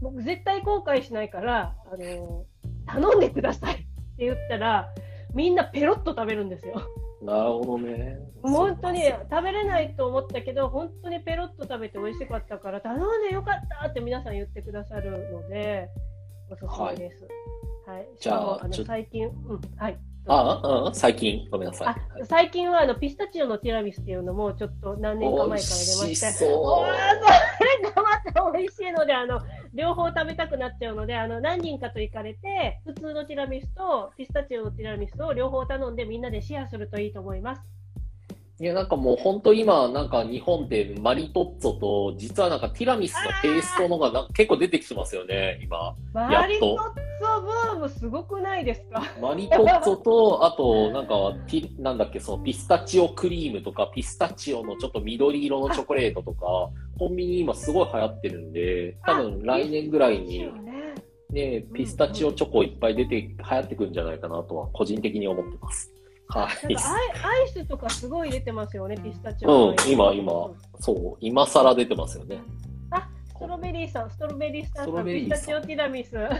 [0.00, 2.44] 僕絶対後悔しないから、あの
[2.86, 3.84] 頼んでくださいって
[4.18, 4.88] 言ったら、
[5.34, 6.80] みんなペロッと食べるんですよ。
[7.24, 8.18] なるほどね。
[8.42, 15.88] 本当に食べれないと思ったけど、本当にペロッと食べて美味しかったから、頼んでよかったって皆さん言ってくださるので、
[16.50, 17.26] おすすめです。
[17.86, 18.08] はい。
[18.18, 19.98] しじゃああの最近、うん、はい。
[20.26, 21.88] ああ、うん、最近、ごめんなさい。
[21.88, 29.40] あ最近はあのピスタチオのティラミスっていうのもちょっと何年か前から出ま美味しして、そうおーそれがまた美味しいので、あの
[29.74, 37.62] 両方食べたくなっちゃうので、あの何人かと行かれて、普通のティラミスとピスタチオのティラミスを両方頼んでみんなでシェアするといいと思います。
[38.60, 45.96] いや、なんかもう本当今、なんか日本でマリトッツォと、実はなんかティラミスのペーストのがな結構出てきてますよね、今。
[46.12, 46.78] マリトッ
[47.18, 49.02] ツォブームすごくないですか？
[49.20, 60.48] マリトッツォと、あと、なんか、ティなんだっけ、そのピスタチオクリームとか、ピスタチオのちょっと緑色のチョコレートとか、コンビニ今すごい流行ってるんで、多分来年ぐらいに
[61.30, 65.90] ね、ピスタチオチョコいっぱい出て、流行ってくるんじゃないかなとは、個人的に思ってます。
[66.34, 66.74] はい。
[66.74, 70.32] なんかアイアイスとかすごい出てますよね、ピスタチオのうん、今、今、
[70.80, 72.40] そう、今更出てますよね。
[72.90, 76.16] あ、ストロベリーさん、ストロベリースターストさん、ピスタチオティラミス。
[76.16, 76.24] うん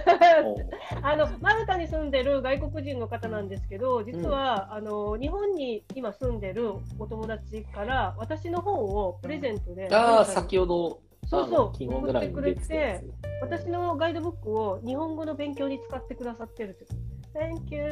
[1.03, 13.05] あのマルタに住んでる外国人の方なんですけど、実は、あの日本に今住んでるお友達から私の本をプレゼントで、ああ、先ほど、そうそうあの昨日ぐらいに出てたやつ。
[13.41, 16.87] 私のガイドブックを日本語の勉強に使ってくださってるって。
[17.35, 17.83] Thank you,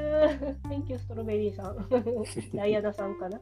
[0.68, 1.76] thank you ストロベリーさん。
[2.54, 3.40] ダイアナさんかな。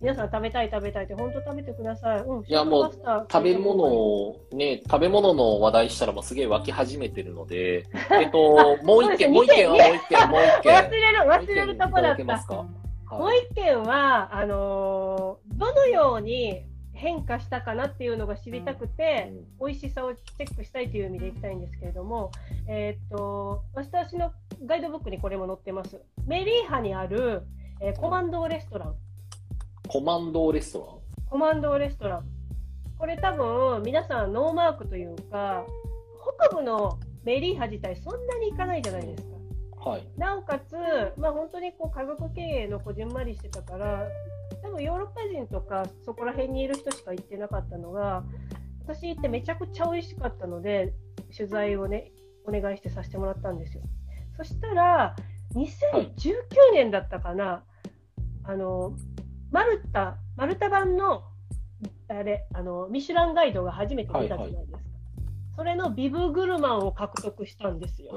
[0.00, 2.20] 皆さん食べたい食べたいって本当食べてください。
[2.20, 2.92] うん、いやもう
[3.30, 10.74] 食べ物をね、食べ物の話題したらもうすげえ湧き始めてるので、 えっと、もう一件、もう一件はもう一件、もう一件。
[10.74, 12.24] 忘れる忘れるとこだった
[13.18, 16.64] もう一件は、あのーどのように
[17.02, 22.30] 変化したかなっていうのが知りたくて、美味しさをチェックしたいという意味でいきたいんですけれども、
[22.68, 24.32] えーっと私の
[24.64, 26.00] ガイドブックにこれも載ってます。
[26.26, 27.42] メリーハにある、
[27.80, 28.94] えーコマンドーレストラン。
[29.88, 32.24] コマンドレストコマンドーレストラン。
[32.98, 35.66] これ多分皆さんノーマークというか、
[36.38, 39.32] 北部のメリーハ自体そんなに行かないじゃないですか。
[39.78, 40.06] ランはい。
[40.16, 40.76] なおかつ、
[41.16, 44.06] まあ、本当にこう家族経営のこじんまりしてたから、
[44.62, 48.24] 多分ヨーロッパ人とかそこら辺にいる人しか行ってなかったのが、
[48.84, 50.92] 私行ってめちゃくちゃ美味しかったので、
[51.36, 52.12] 取材をね、
[52.44, 53.82] お願いしてさせてもらったんですよ。
[54.36, 55.16] そしたら、
[55.54, 56.34] 2019
[56.74, 57.64] 年だったかな、
[58.44, 58.96] あの、
[59.50, 61.24] マルタ、マルタ版の、
[62.08, 64.78] あれ、あの、ミシュランガイドが初めて出たじゃないですか。
[65.56, 68.12] それのビブグルマンを獲得したんですよ。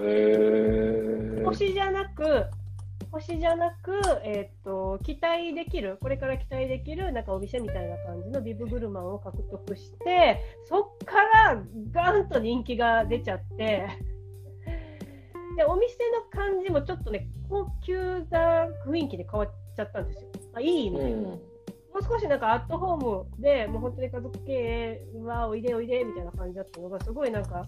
[1.46, 2.46] 星じゃなく、
[3.16, 13.88] 星じゃなく、えーっと、期待できる、これから期待できる、なんかお店みたいな感じのビブグルマンを獲得して、そっからガンと人気が出ちゃって、
[15.56, 20.30] で、お店の感じもちょっとね、高級な雰囲気で変わっちゃったんですよ。
[20.54, 21.04] あいい意味で。
[21.14, 21.24] うん。
[21.24, 21.40] も
[22.02, 27.66] う少しなんかアットホームで、もう本当に家族経営はおいでおいでみたいな感じだったのが、すごいなんか、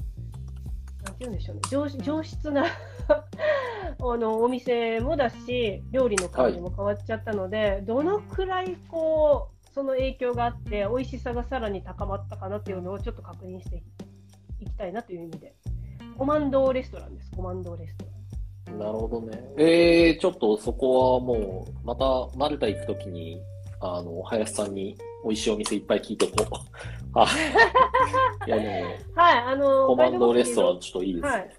[1.08, 2.66] なんて言うんでしょうね、上上質な
[3.08, 13.82] あのお店もだし、料理の感じも変わっちゃったので、どのくらいこう、その影響があって、美味しさがさらに高まったかなっていうのをちょっと確認して
[14.60, 15.56] いきたいなという意味で。
[16.18, 18.80] コマンドレストランです、コマンドレストラン。
[18.80, 19.54] なるほどね。
[19.58, 23.42] えー、ちょっとそこはもう、またマルタ行くときに、
[23.80, 26.68] あの、林さんに美味しいお店いっぱい聞いておこう。
[27.20, 27.28] あ
[28.46, 28.68] いやでも、
[29.16, 31.30] はい、あのコマンドレストランンちょっといいですね。
[31.30, 31.50] はい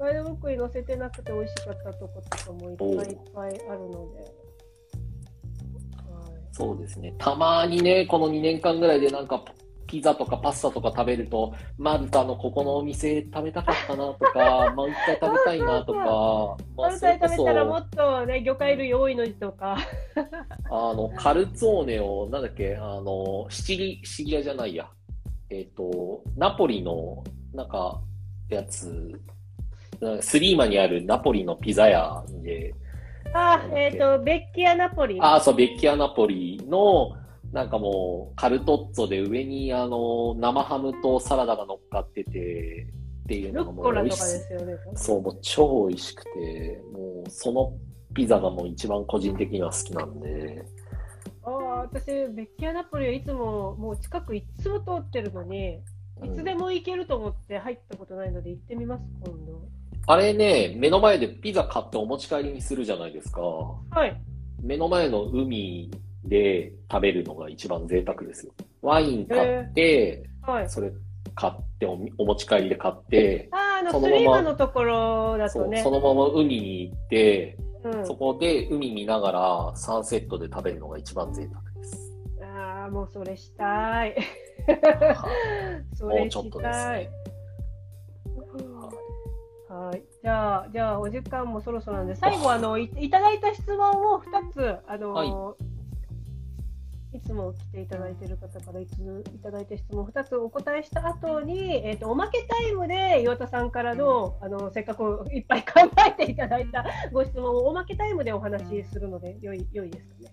[0.00, 4.32] ガイドブックに載せてなくて美味しかったとことかもいっぱいいっぱいあるので。
[6.52, 7.14] そうですね。
[7.18, 9.44] たまにね、この2年間ぐらいでなんか、
[9.90, 19.78] ピザとかパスタとか食べると、マルタのここのお店食べたかったなとか、もう一回食べたいなとか、マルタで食べたらもっとね、魚介類多いのにとか。
[20.70, 24.88] あの、カルツォーネを、なんだっけ、あの、シチリ、シチリアじゃないや。
[25.50, 28.00] えっ、ー、と、ナポリの、なんか、
[28.48, 29.20] やつ、
[30.20, 32.74] スリーマにあるナポリのピザ屋で、
[33.32, 35.18] あ、えっ、ー、と、ベッキアナポリ。
[35.20, 37.12] あ、そう、ベッキアナポリの、
[37.52, 42.86] なんかもう、カルトッツォで上に、あの、生ハムとサラダが乗っかってて、
[43.24, 44.16] っていうのがもう美味し
[44.94, 47.72] そう、もう超美味しくて、もう、その
[48.14, 50.64] ピザがもう一番個人的には好きなんで。
[51.42, 55.80] ああ、私、ベッキアナポリはいつも、もう近くいつも通ってるのに、
[56.22, 59.62] いつでも行けると思って入ったことないので行ってみます、今度。
[60.06, 63.40] あれね、目の前でピザ買ってお持ち帰りにするじゃないですか。
[63.42, 64.20] はい。
[64.62, 65.90] 目の前の海
[66.24, 68.52] で食べるのが一番贅沢ですよ。
[68.82, 70.92] ワイン買って、はい、それ
[71.34, 75.90] 買っておお持ち帰りで買って、ああのそのままのところだとねそ。
[75.90, 82.12] のまま海に行って、うん、そこで海見ながらサンセットで食べるのが一番贅沢です。
[82.42, 84.16] ああ、もうそれしたい。
[86.00, 87.10] もうちょっとですね。
[89.70, 90.02] はい。
[90.20, 95.28] じゃあ、じゃあ、お時間もそろそろなんで、最後、あの、いいただいた質問を2つ、あの、はい、
[97.12, 98.92] いつも来ていただいている方からいつ
[99.34, 110.32] いただいた質問2つお答えした後に、えっ、ー、と、おまけタイムで岩田さんからの、あの、せっかくいっぱい考えていただいたご質問をおまけタイムでお話しするので、よい、良いですかね。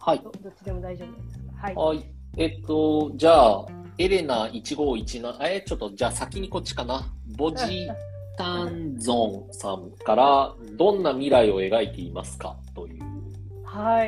[0.00, 0.18] はい。
[0.20, 1.52] どっちでも大丈夫ですか？
[1.62, 1.74] はい。
[1.74, 2.04] はい。
[2.36, 3.66] えっと、じゃあ、
[3.98, 7.12] エレナ1517、え、ちょっと、じゃあ先にこっちかな。
[7.36, 7.88] ボジ
[8.36, 12.56] タンゾンさんから、どんな未来を描いていますか？
[12.74, 13.02] という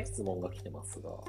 [0.04, 1.10] 質問が来てますが。
[1.10, 1.20] はい。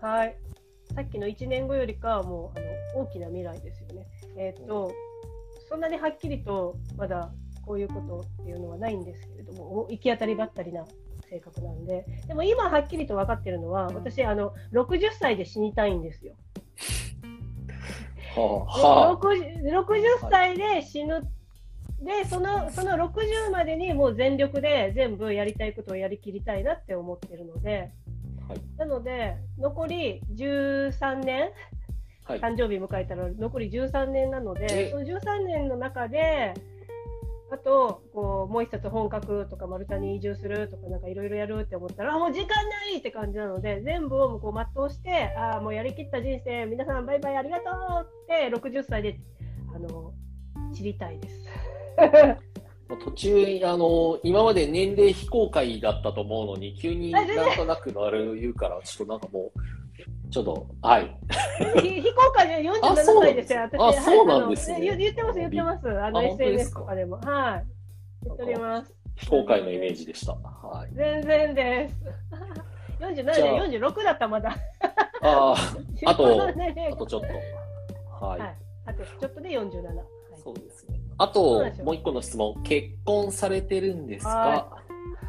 [0.00, 4.06] さっきの1年後よりかはもうあの大きな未来ですよね。
[4.36, 4.92] えっ、ー、と、
[5.68, 7.30] そんなにはっきりとまだ
[7.64, 10.84] こういうことっていうのはないんですけれども、行き当たりばったりな
[11.28, 16.34] 性格なんで、でも今はっきりと分かってるのは、私、あの60歳で死にたいんですよ。
[18.34, 21.22] はあはあ、60, 60歳で死ぬ
[22.00, 27.92] でそのその60までにもう全力で全部やりたいことをやりきりたいなって思ってるので、
[28.50, 31.50] はい、なので残り13年、
[32.24, 36.54] はい、誕生日迎えたら残り13年なのでその13年の中で
[37.52, 49.20] あとこうもう一冊本格とか丸太に移住するとかなんかいろいろやるって思ったらあもう時間ないって感じなので全部をこう全うしてあもうやりきった人生皆さんバイバイありがとうって60歳で
[49.72, 50.12] あの
[50.74, 51.46] 知りたいです。
[52.96, 57.26] 途中、あの、今まで年齢非公開だったと思うのに、急になん
[57.56, 61.16] となくあれ言うから、ちょっとなんかもう、ちょっと、はい。
[61.82, 63.98] 非公開で47歳ですよ、私。
[63.98, 64.80] あ、そうなんですね。
[64.80, 65.88] 言ってます、言ってます。
[65.88, 67.16] あの、SNS とかでも。
[67.16, 67.66] はい。
[68.24, 68.94] 言っております。
[69.16, 70.32] 非公開のイメージでした。
[70.32, 70.94] はい。
[70.94, 71.96] 全然です。
[73.00, 73.24] 47
[73.70, 74.56] で46だった、まだ。
[75.22, 75.54] ああ、
[76.06, 77.20] あと、あとちょっ
[78.18, 78.24] と。
[78.24, 78.40] はい。
[78.86, 79.70] あとちょっとで47。
[80.42, 80.98] そうですね。
[81.22, 82.62] あと、もう一個の質問。
[82.62, 84.76] 結婚されてるんですか？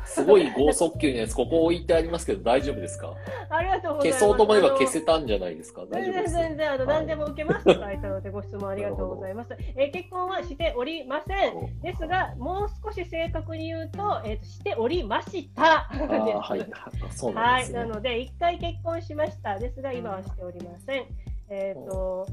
[0.03, 3.13] すごい剛速球のやつ、ここ置いてありますけど、大丈夫ですか？
[3.49, 4.19] ありがとうございます。
[4.21, 5.83] 消そうと思えば消せたんじゃないですか？
[5.91, 9.55] 大丈夫です全然、全然、あの、何でも受けますと書いたので、ご質問ありがとうございます。
[9.75, 11.81] えー、結婚はしておりません。
[11.81, 15.87] ですが、もう少し正確に言うと、えっ、ー、と、しておりました。
[15.91, 16.65] はい。
[17.11, 17.87] そうなんです、ね、はい。
[17.87, 19.59] なので、一回結婚しました。
[19.59, 21.05] ですが、今はしておりません。
[21.49, 22.25] えっ、ー、と、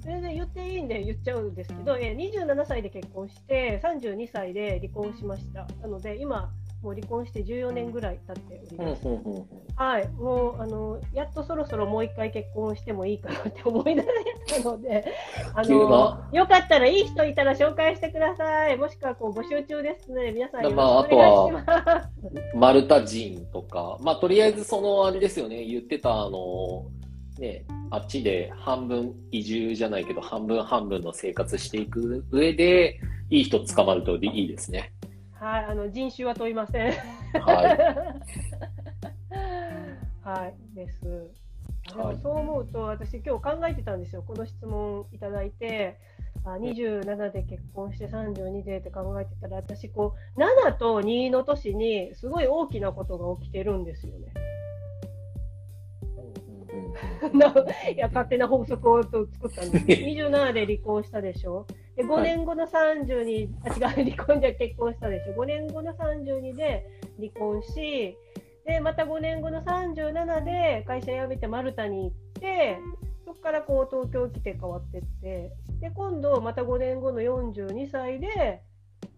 [0.00, 5.66] 全然言っていいんで言っちゃうんですけど、え27歳で結婚して32歳で離婚しました。
[5.82, 6.50] なので今
[6.82, 9.06] もう離婚して14年ぐらい経っております。
[9.76, 14.24] はい、もうあのやっとそろそろもう一回結婚してもいいかなって思いながらや
[14.58, 15.04] ったので、
[15.54, 18.76] あのよかったらいい人いたら紹介してください。
[18.78, 21.66] もしくはこう募集中ですので皆さんよろしくお願いします。
[21.66, 22.10] まあ、あとは
[22.54, 25.62] マルタ人とか、まあとりあえずそのあれですよね。
[25.62, 26.86] 言ってたあの
[27.40, 34.92] ねあっちで半分移住じゃないけど、半分半分の生活していく上で、いい人捕まるといいですね。
[35.32, 36.92] はい、あの人種は問いません。
[36.92, 37.78] はい。
[40.22, 41.00] はい、です。
[41.02, 44.22] でもそう思うと、私今日考えてたんですよ。
[44.22, 45.98] この質問いただいて、
[46.44, 54.32] あ27で結婚して32でって考えてたら、私こう7と2の年にすごい大きなことが起きてるんですよね。
[57.94, 59.84] いや勝手な法則を作ったんです。
[59.86, 61.66] 27で離婚したでしょ？
[61.96, 66.86] で5年後の30に、はい、あ違う離婚じゃ結婚したでしょ？5年後の32で
[67.18, 68.16] 離婚し
[68.66, 72.78] でまた5年後の37で会社辞めてマルタに行って
[73.26, 75.50] そこからこう東京来て変わってって
[75.80, 78.62] で今度また5年後の42歳で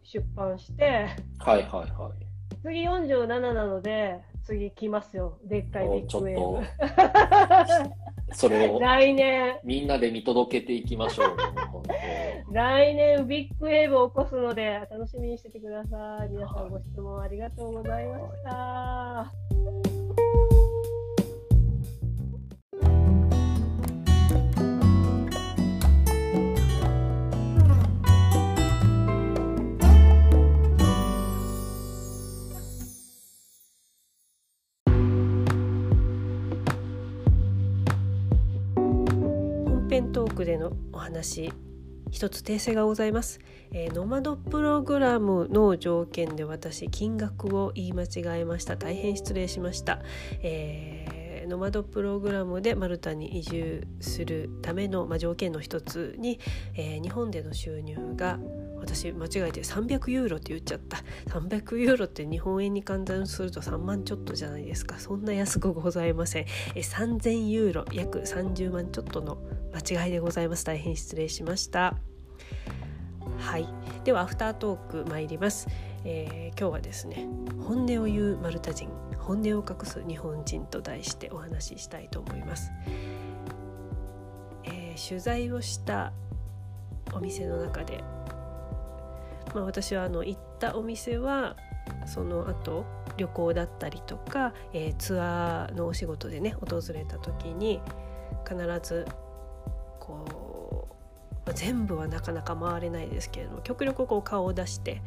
[0.02, 1.08] 出版して。
[1.38, 2.26] はいはいはい。
[2.62, 5.38] 次47なので次来ますよ。
[5.44, 7.94] でっかいビッグウェーブ。
[8.34, 8.80] それを。
[8.80, 9.58] 来年。
[9.64, 11.36] みんなで見届けていきましょう、
[12.52, 16.28] 来年ビッグウェーブを起こすので楽しみにしててください。
[16.30, 19.32] 皆さんご質問ありがとうございました、
[40.20, 41.50] はいクでのお話
[42.10, 43.40] 一つ訂正がございます、
[43.72, 48.76] えー、ノマドプログラムの条件で私金額を言い間違えました。
[48.76, 50.00] 大変失礼しました、
[50.42, 56.38] えー、ノマドプログラムでマルタに移住するための、まあ、条件の一つに、
[56.74, 58.38] えー、日本での収入が
[58.82, 60.98] 私間違えて300ユーロって言っちゃった。
[61.30, 64.98] 300ユーロって日本円に換算すると3万ちょっとじゃないですか。
[64.98, 66.46] そんな安くございません。
[66.74, 69.38] え3000ユーロ約30万ちょっとの
[69.74, 70.64] 間違いでございます。
[70.64, 71.96] 大変失礼しました。
[73.38, 73.66] はい。
[74.04, 75.68] ではアフタートーク参ります、
[76.04, 77.28] えー、今日はですね
[77.60, 82.72] 本音を言うマルタ人本音を隠す日本人と題してお話ししたいと思います、
[84.64, 86.12] えー、取材をした
[87.12, 88.02] お店の中で
[89.54, 91.56] まあ、私はあの行ったお店は
[92.06, 92.86] その後
[93.18, 97.82] 旅行だったりとか、えー、ツアーのお仕事でね訪れた時に
[98.48, 99.06] 必ず、
[101.54, 105.02] 全部はなかなか回れないですけれども極力こう顔を出して、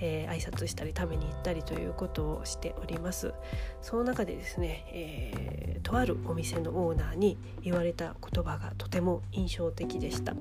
[0.00, 3.34] えー、挨拶したり食べに行ったりということをしております
[3.82, 10.34] その中でですね、えー、とあるお店のオーナーに言われた言葉がとても印象的でした。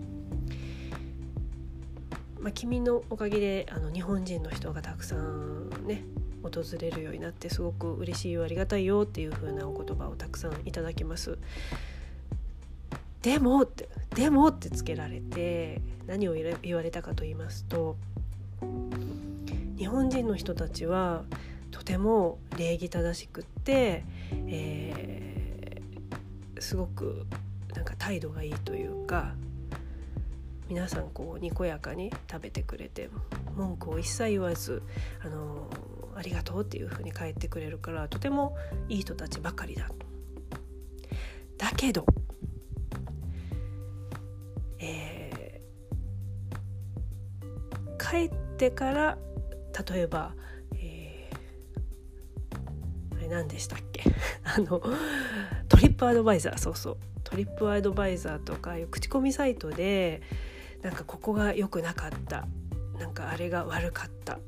[2.40, 6.06] まあ、君のおかげであの日本人の人がたくさんね
[6.44, 11.38] 訪れるようになってすごく嬉しいよありがたいよっていう風なお言葉をたくさんいただきます。
[13.22, 17.98] でもってでもってつけられて何を言われたかと言いますと
[19.78, 21.24] 日本人の人たちは
[21.72, 24.04] とても礼儀正しくって、
[24.48, 27.26] えー、すごく
[27.76, 29.34] なんか態度がいいというか
[30.70, 33.10] 皆さんこうにこやかに食べてくれて
[33.56, 34.82] 文句を一切言わず
[35.24, 35.70] あの
[36.16, 38.56] ありがとうっていうふうに帰ってくれるからとても
[38.90, 39.90] いい人たちばかりだ。
[41.58, 42.06] だけど、
[44.80, 49.18] えー、帰ってから
[49.90, 50.34] 例えば、
[50.76, 54.04] えー、あれ何でしたっけ？
[54.44, 54.82] あの
[55.68, 56.98] トリップアドバイザーそうそう。
[57.24, 60.22] トリップアドバイザーとか口コミサイトで
[60.82, 62.48] なんかここが良くなかった。
[63.00, 64.36] なんかあれが悪かった。
[64.36, 64.40] っ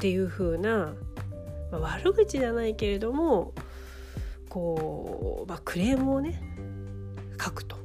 [0.00, 0.94] ていう風な、
[1.70, 3.52] まあ、悪口じゃないけれども
[4.48, 6.42] こう、まあ、クレームをね
[7.40, 7.76] 書くと。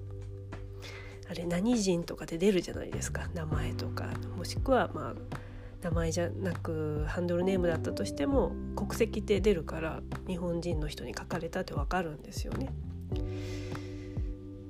[1.29, 5.37] あれ何人とかで出るじゃないですか名前とかもしくはまあ
[5.81, 12.73] 名前じゃなくハンドルネームだったとしても国籍って出るから日本人の人に書かれたって分かるんですよね。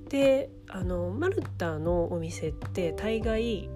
[0.10, 3.70] であのマルタのお店って大概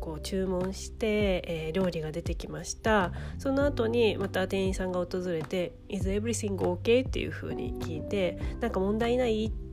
[0.00, 9.46] こう注文して、えー、料理が出てきましたその後にまた店員さんが訪れて「Is everything okay?」っていう風に聞いて「なんか問題ない？
[9.46, 9.65] って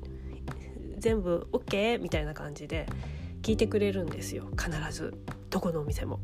[1.04, 2.88] 全部 OK?」みたいな感じで
[3.41, 5.14] 聞いてくれるんですよ必ず
[5.49, 6.20] どこのお店も。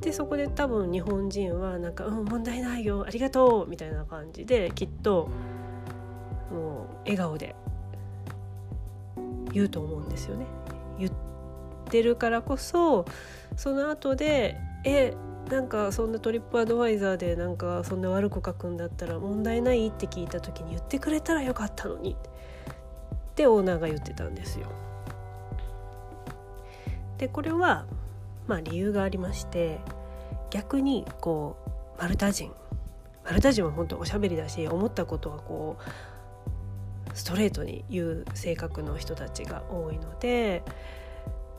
[0.00, 5.28] でそこで多分日本人はなんか「うん問題ないよありがとう」みたいな感じできっと
[6.50, 7.54] もう笑顔で
[9.52, 10.46] 言うと思うんですよね。
[10.98, 11.12] 言っ
[11.88, 13.04] てるからこそ
[13.56, 15.14] その後でえ
[15.48, 22.16] なんかそんなトリップアドバイザーでなんかそんな悪く書くんだったら問題ないって聞いた時に言ってくれたらよかったのに
[23.32, 24.66] ってオーナーが言ってたんですよ。
[27.16, 27.86] でこれは
[28.46, 29.80] まあ理由がありまして
[30.50, 31.56] 逆にこ
[31.96, 32.52] うマルタ人
[33.24, 40.62] マルタ人は本当おしゃべりだし思ったことはこうストレートに言う性格の人たちが多いので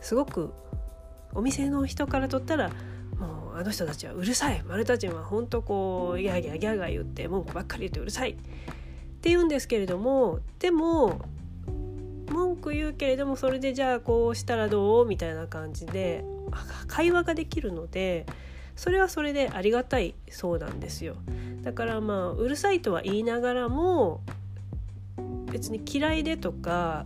[0.02, 0.54] すごく
[1.34, 2.70] お店の人からとったら
[3.18, 8.36] もうあの人たちはうるさい丸太人は本当こうギャーギャーギャーガー言って文句ばっかり言ってうるさいっ
[9.22, 11.22] て言うんですけれどもでも
[12.34, 16.26] 文句言うけれどもそれでじゃあこうしたらどうみたいな感じで
[16.88, 18.26] 会話ができるので
[18.76, 21.16] それはそれでありがたいそうなんですよ
[21.62, 24.22] だからまあうるさいとは言いながらも
[25.52, 27.06] 別に嫌いでとか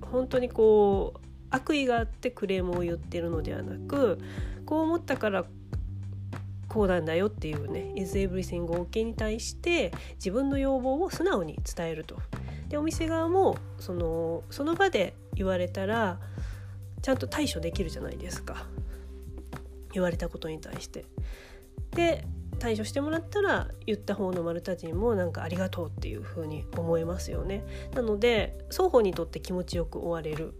[0.00, 1.20] 本当にこう
[1.50, 4.18] 悪意があってクレームを言ってるのではなく
[4.64, 5.44] こう思ったから
[6.68, 12.16] こうなんだよっていうね「is everything OK」に対して自分の要望を素直に伝えると。
[12.68, 16.18] でお店側もそのその場で言われたら
[17.02, 18.66] ちゃんと対処できるじゃないですか
[19.92, 21.04] 言われたことに対して。
[21.92, 22.24] で
[22.58, 27.64] 対処してもらったら言った方のマルタ人もなんかありがとうっていう風に思えますよね。
[27.94, 30.54] なので双方にとって気持ちよく終われる。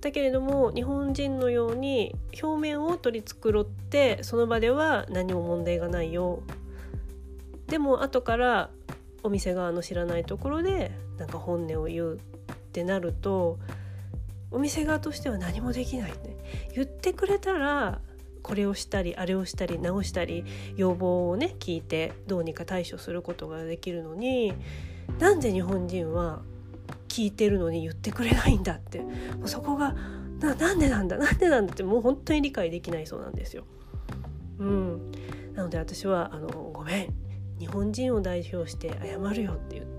[0.00, 6.42] だけれども日本人のように表面を取り繕ってその場では何も問題がないよ。
[7.68, 8.70] でも後から
[9.22, 12.18] お店側の知らないところでなんか本音を言うっ
[12.72, 13.58] てなると
[14.50, 16.36] お店側としては何もできないね。
[16.74, 18.00] 言ってくれたら
[18.42, 20.44] これをしたりあれをしたり直したり
[20.76, 24.52] 要望をね聞いてどうにか対処することができるのに
[25.18, 26.42] なんで日本人は
[27.08, 29.94] 聞いてるのに言ってくれないんだってもうそこが
[30.40, 33.64] ななんでなんだなんでなんだってもう本当に理解できないそうなんですよ。
[34.58, 35.12] うん、
[35.54, 37.14] なので私はあの「ごめん
[37.58, 39.93] 日本人を代表して謝るよ」って言って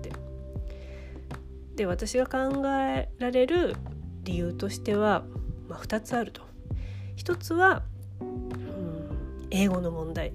[1.76, 3.76] で私が考えられる
[4.24, 5.24] 理由としては、
[5.68, 6.42] まあ、2つあると。
[7.16, 7.82] 一つは
[8.20, 10.32] うん英語の問題。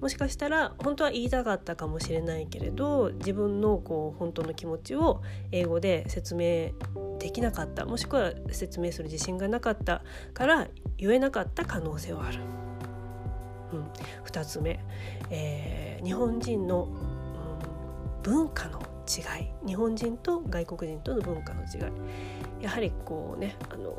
[0.00, 5.22] もしかしたら本当は言いたかったかもしれないけれど自分のこう本当の気持ちを
[5.52, 6.72] 英語で説明
[7.18, 7.86] できなかった。
[7.86, 10.02] もしくは説明する自信がなかった。
[10.32, 12.40] から言えなかった可能性はある。
[13.72, 13.86] うん、
[14.24, 14.78] 2つ目、
[15.30, 21.78] えー、日本人の、うん、文化の違い日本人と外国人との文化の違
[22.60, 23.94] いやはりこうねあの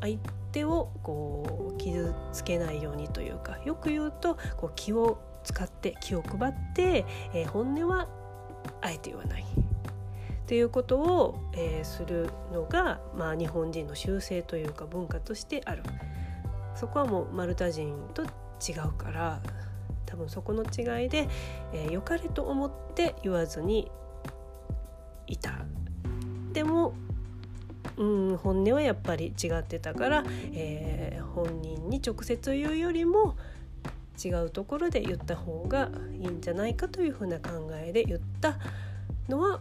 [0.00, 0.18] 相
[0.52, 8.08] 手をこう傷つけないようにというかよく言うとこう気を使って気を配って、えー、本音は
[8.80, 9.44] あえて言わない。
[9.44, 9.46] っ
[10.50, 15.84] ていうことを、えー、するのが、まあ、日本人の習性というか文化としてある
[16.74, 19.40] そこはもうマルタ人と違うから
[20.06, 21.28] 多分そこの違いで、
[21.72, 23.92] えー、良かれと思って言わずに
[25.30, 25.64] いた
[26.52, 26.94] でも
[27.96, 28.04] う
[28.34, 33.36] ん本音はやっぱり違ってたから、えー、本人に直接言うよりも
[34.22, 38.58] 違うところで言った方がいいんじゃないかというふうな考えで言った
[39.28, 39.60] のは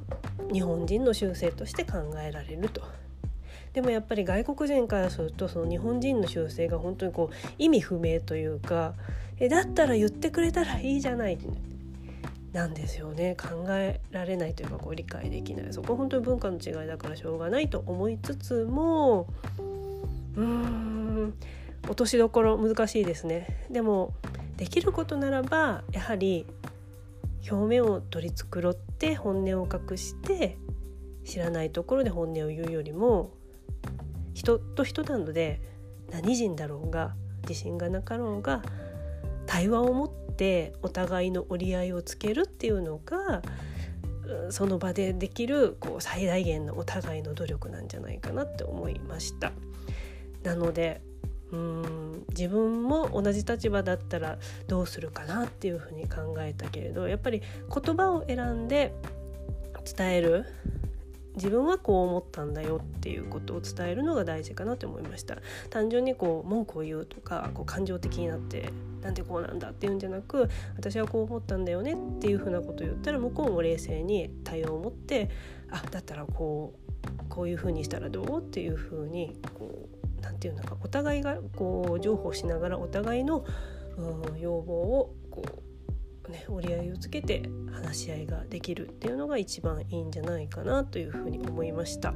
[0.51, 2.81] 日本人の習性として考えられると。
[3.73, 8.95] でもやっぱり外国人からするとその日本人の習性が本当にこう意味不明というか
[9.39, 11.37] えだったら言ってくれたらいいじゃない
[12.53, 13.35] なんですよね。
[13.35, 15.73] 考えられないというかこう理解できない。
[15.73, 19.27] そこ本当に文化の違いだからしょうがないと思いつつも
[20.35, 21.33] うーん
[21.83, 23.65] 落としどころ難しいですね。
[23.69, 24.13] でも
[24.57, 26.45] できることならばやはり
[27.49, 30.57] 表面を取り繕って本音を隠して
[31.23, 33.31] 知らないところで本音を言うよりも
[34.33, 35.61] 人と人なので
[36.11, 37.15] 何人だろうが
[37.47, 38.61] 自信がなかろうが
[39.45, 40.09] 対話を持っ
[40.39, 43.41] てお互いの折り合いをつけるっていうのが
[44.51, 49.51] その場でできるこう最大限のお互いの努力なんじゃないかなって思いました。
[50.43, 51.01] なので
[51.51, 54.37] うん自分も同じ立場だったら
[54.67, 58.93] どうするかなっていうふうに考えたけれどやっぱり言葉を選んで
[59.97, 60.45] 伝える
[61.35, 65.37] 自分はこう思ったんだよっていうことを伝えるのが大事かなと思いました
[65.69, 68.71] 単純にこう文句を言うとかこう感情的になって
[69.01, 75.29] なんでこうなんだっていうんじゃなく私はこう思ったんだよねっていうふうなことを言ったら向こうも冷静に対応を持って
[75.71, 76.89] あだったらこう
[77.29, 79.87] こういうふうにしたらどうっていうふうにこ
[80.19, 83.45] うなんていうのかお互いがこう譲歩しながらお互いの、
[84.37, 85.43] 要望をこ
[86.27, 92.13] うね、折り合いをつけて話し合いができるっていうのが一番いいんじゃないかなというふうに思いました。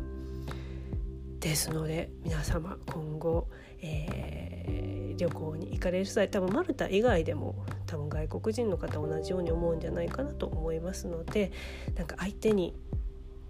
[1.39, 3.49] ですので皆様今後、
[3.83, 7.55] えー、旅行に行かれる際多分マルタ以外でも
[7.85, 11.51] 多分外国人の方同じように思うんじゃないかなと思いますので
[11.95, 12.73] なんか相手に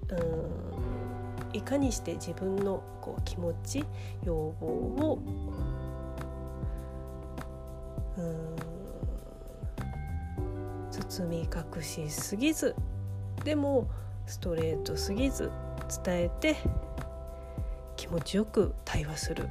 [0.10, 0.74] うん
[1.54, 3.86] いかにして自分のこう気持ち
[4.24, 5.20] 要望を
[8.18, 8.56] うん
[10.92, 12.76] 包み隠しすぎず
[13.44, 13.90] でも
[14.26, 15.52] ストレートすぎず
[16.04, 16.56] 伝えて
[17.96, 19.48] 気持ちよく対話する。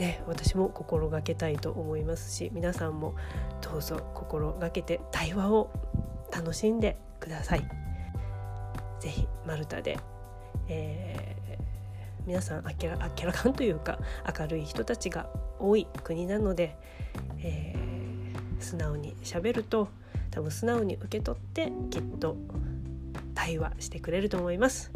[0.00, 3.14] ね、私も心がけたいと思いますし皆さんも
[3.60, 5.70] どうぞ心がけて対話を
[6.32, 7.68] 楽しんでください。
[8.98, 9.98] ぜひマルタで、
[10.68, 13.98] えー、皆さんあっけらあっけらかんというか
[14.38, 15.28] 明るい人たちが
[15.58, 16.76] 多い国なので、
[17.42, 19.88] えー、素直にしゃべると
[20.30, 22.38] 多分素直に受け取ってきっと
[23.34, 24.92] 対話してくれると思います。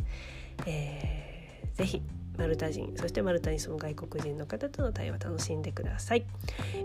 [0.64, 2.02] えー、ぜひ
[2.38, 6.24] マルタ人そしてマルタに住む外国人の方との対話楽しんでください、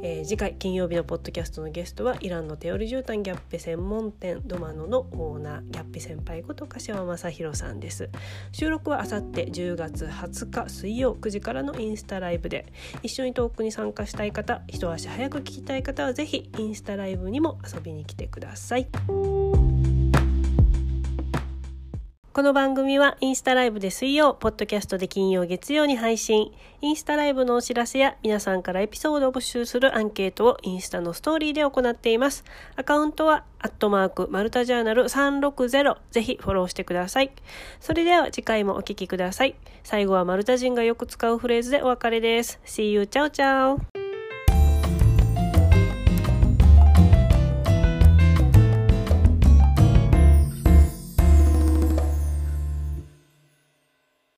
[0.02, 8.10] えー、次回金曜日のポッドキャストのゲストはイランのテオリ絨毯ギャッペ専門店ドマノのオーナーギャッペ先輩こと柏正弘さんです。
[8.52, 12.66] 収録はあさって10月20日水曜9時からのインスタライブで。
[13.04, 18.88] 一緒にトークに参加したい方一足早く聞きたい方はぜひインスタライブにも遊びに来てください。
[22.32, 26.52] この番組はインスタライブで水曜、ポッドキャストで金曜、月曜に配信。
[26.80, 32.44] インスタライブのお知らせや皆さんからエピソードを募集するアンケートをインスタのストーリーで行っています。
[32.76, 35.98] アカウントは、アットマーク、マルタジャーナル360。
[36.12, 37.32] ぜひフォローしてください。
[37.80, 39.56] それでは次回もお聴きください。
[39.84, 42.60] 最後はマルタ人がよく使うフレーズでお別れです。
[42.64, 44.09] See you, ciao ciao!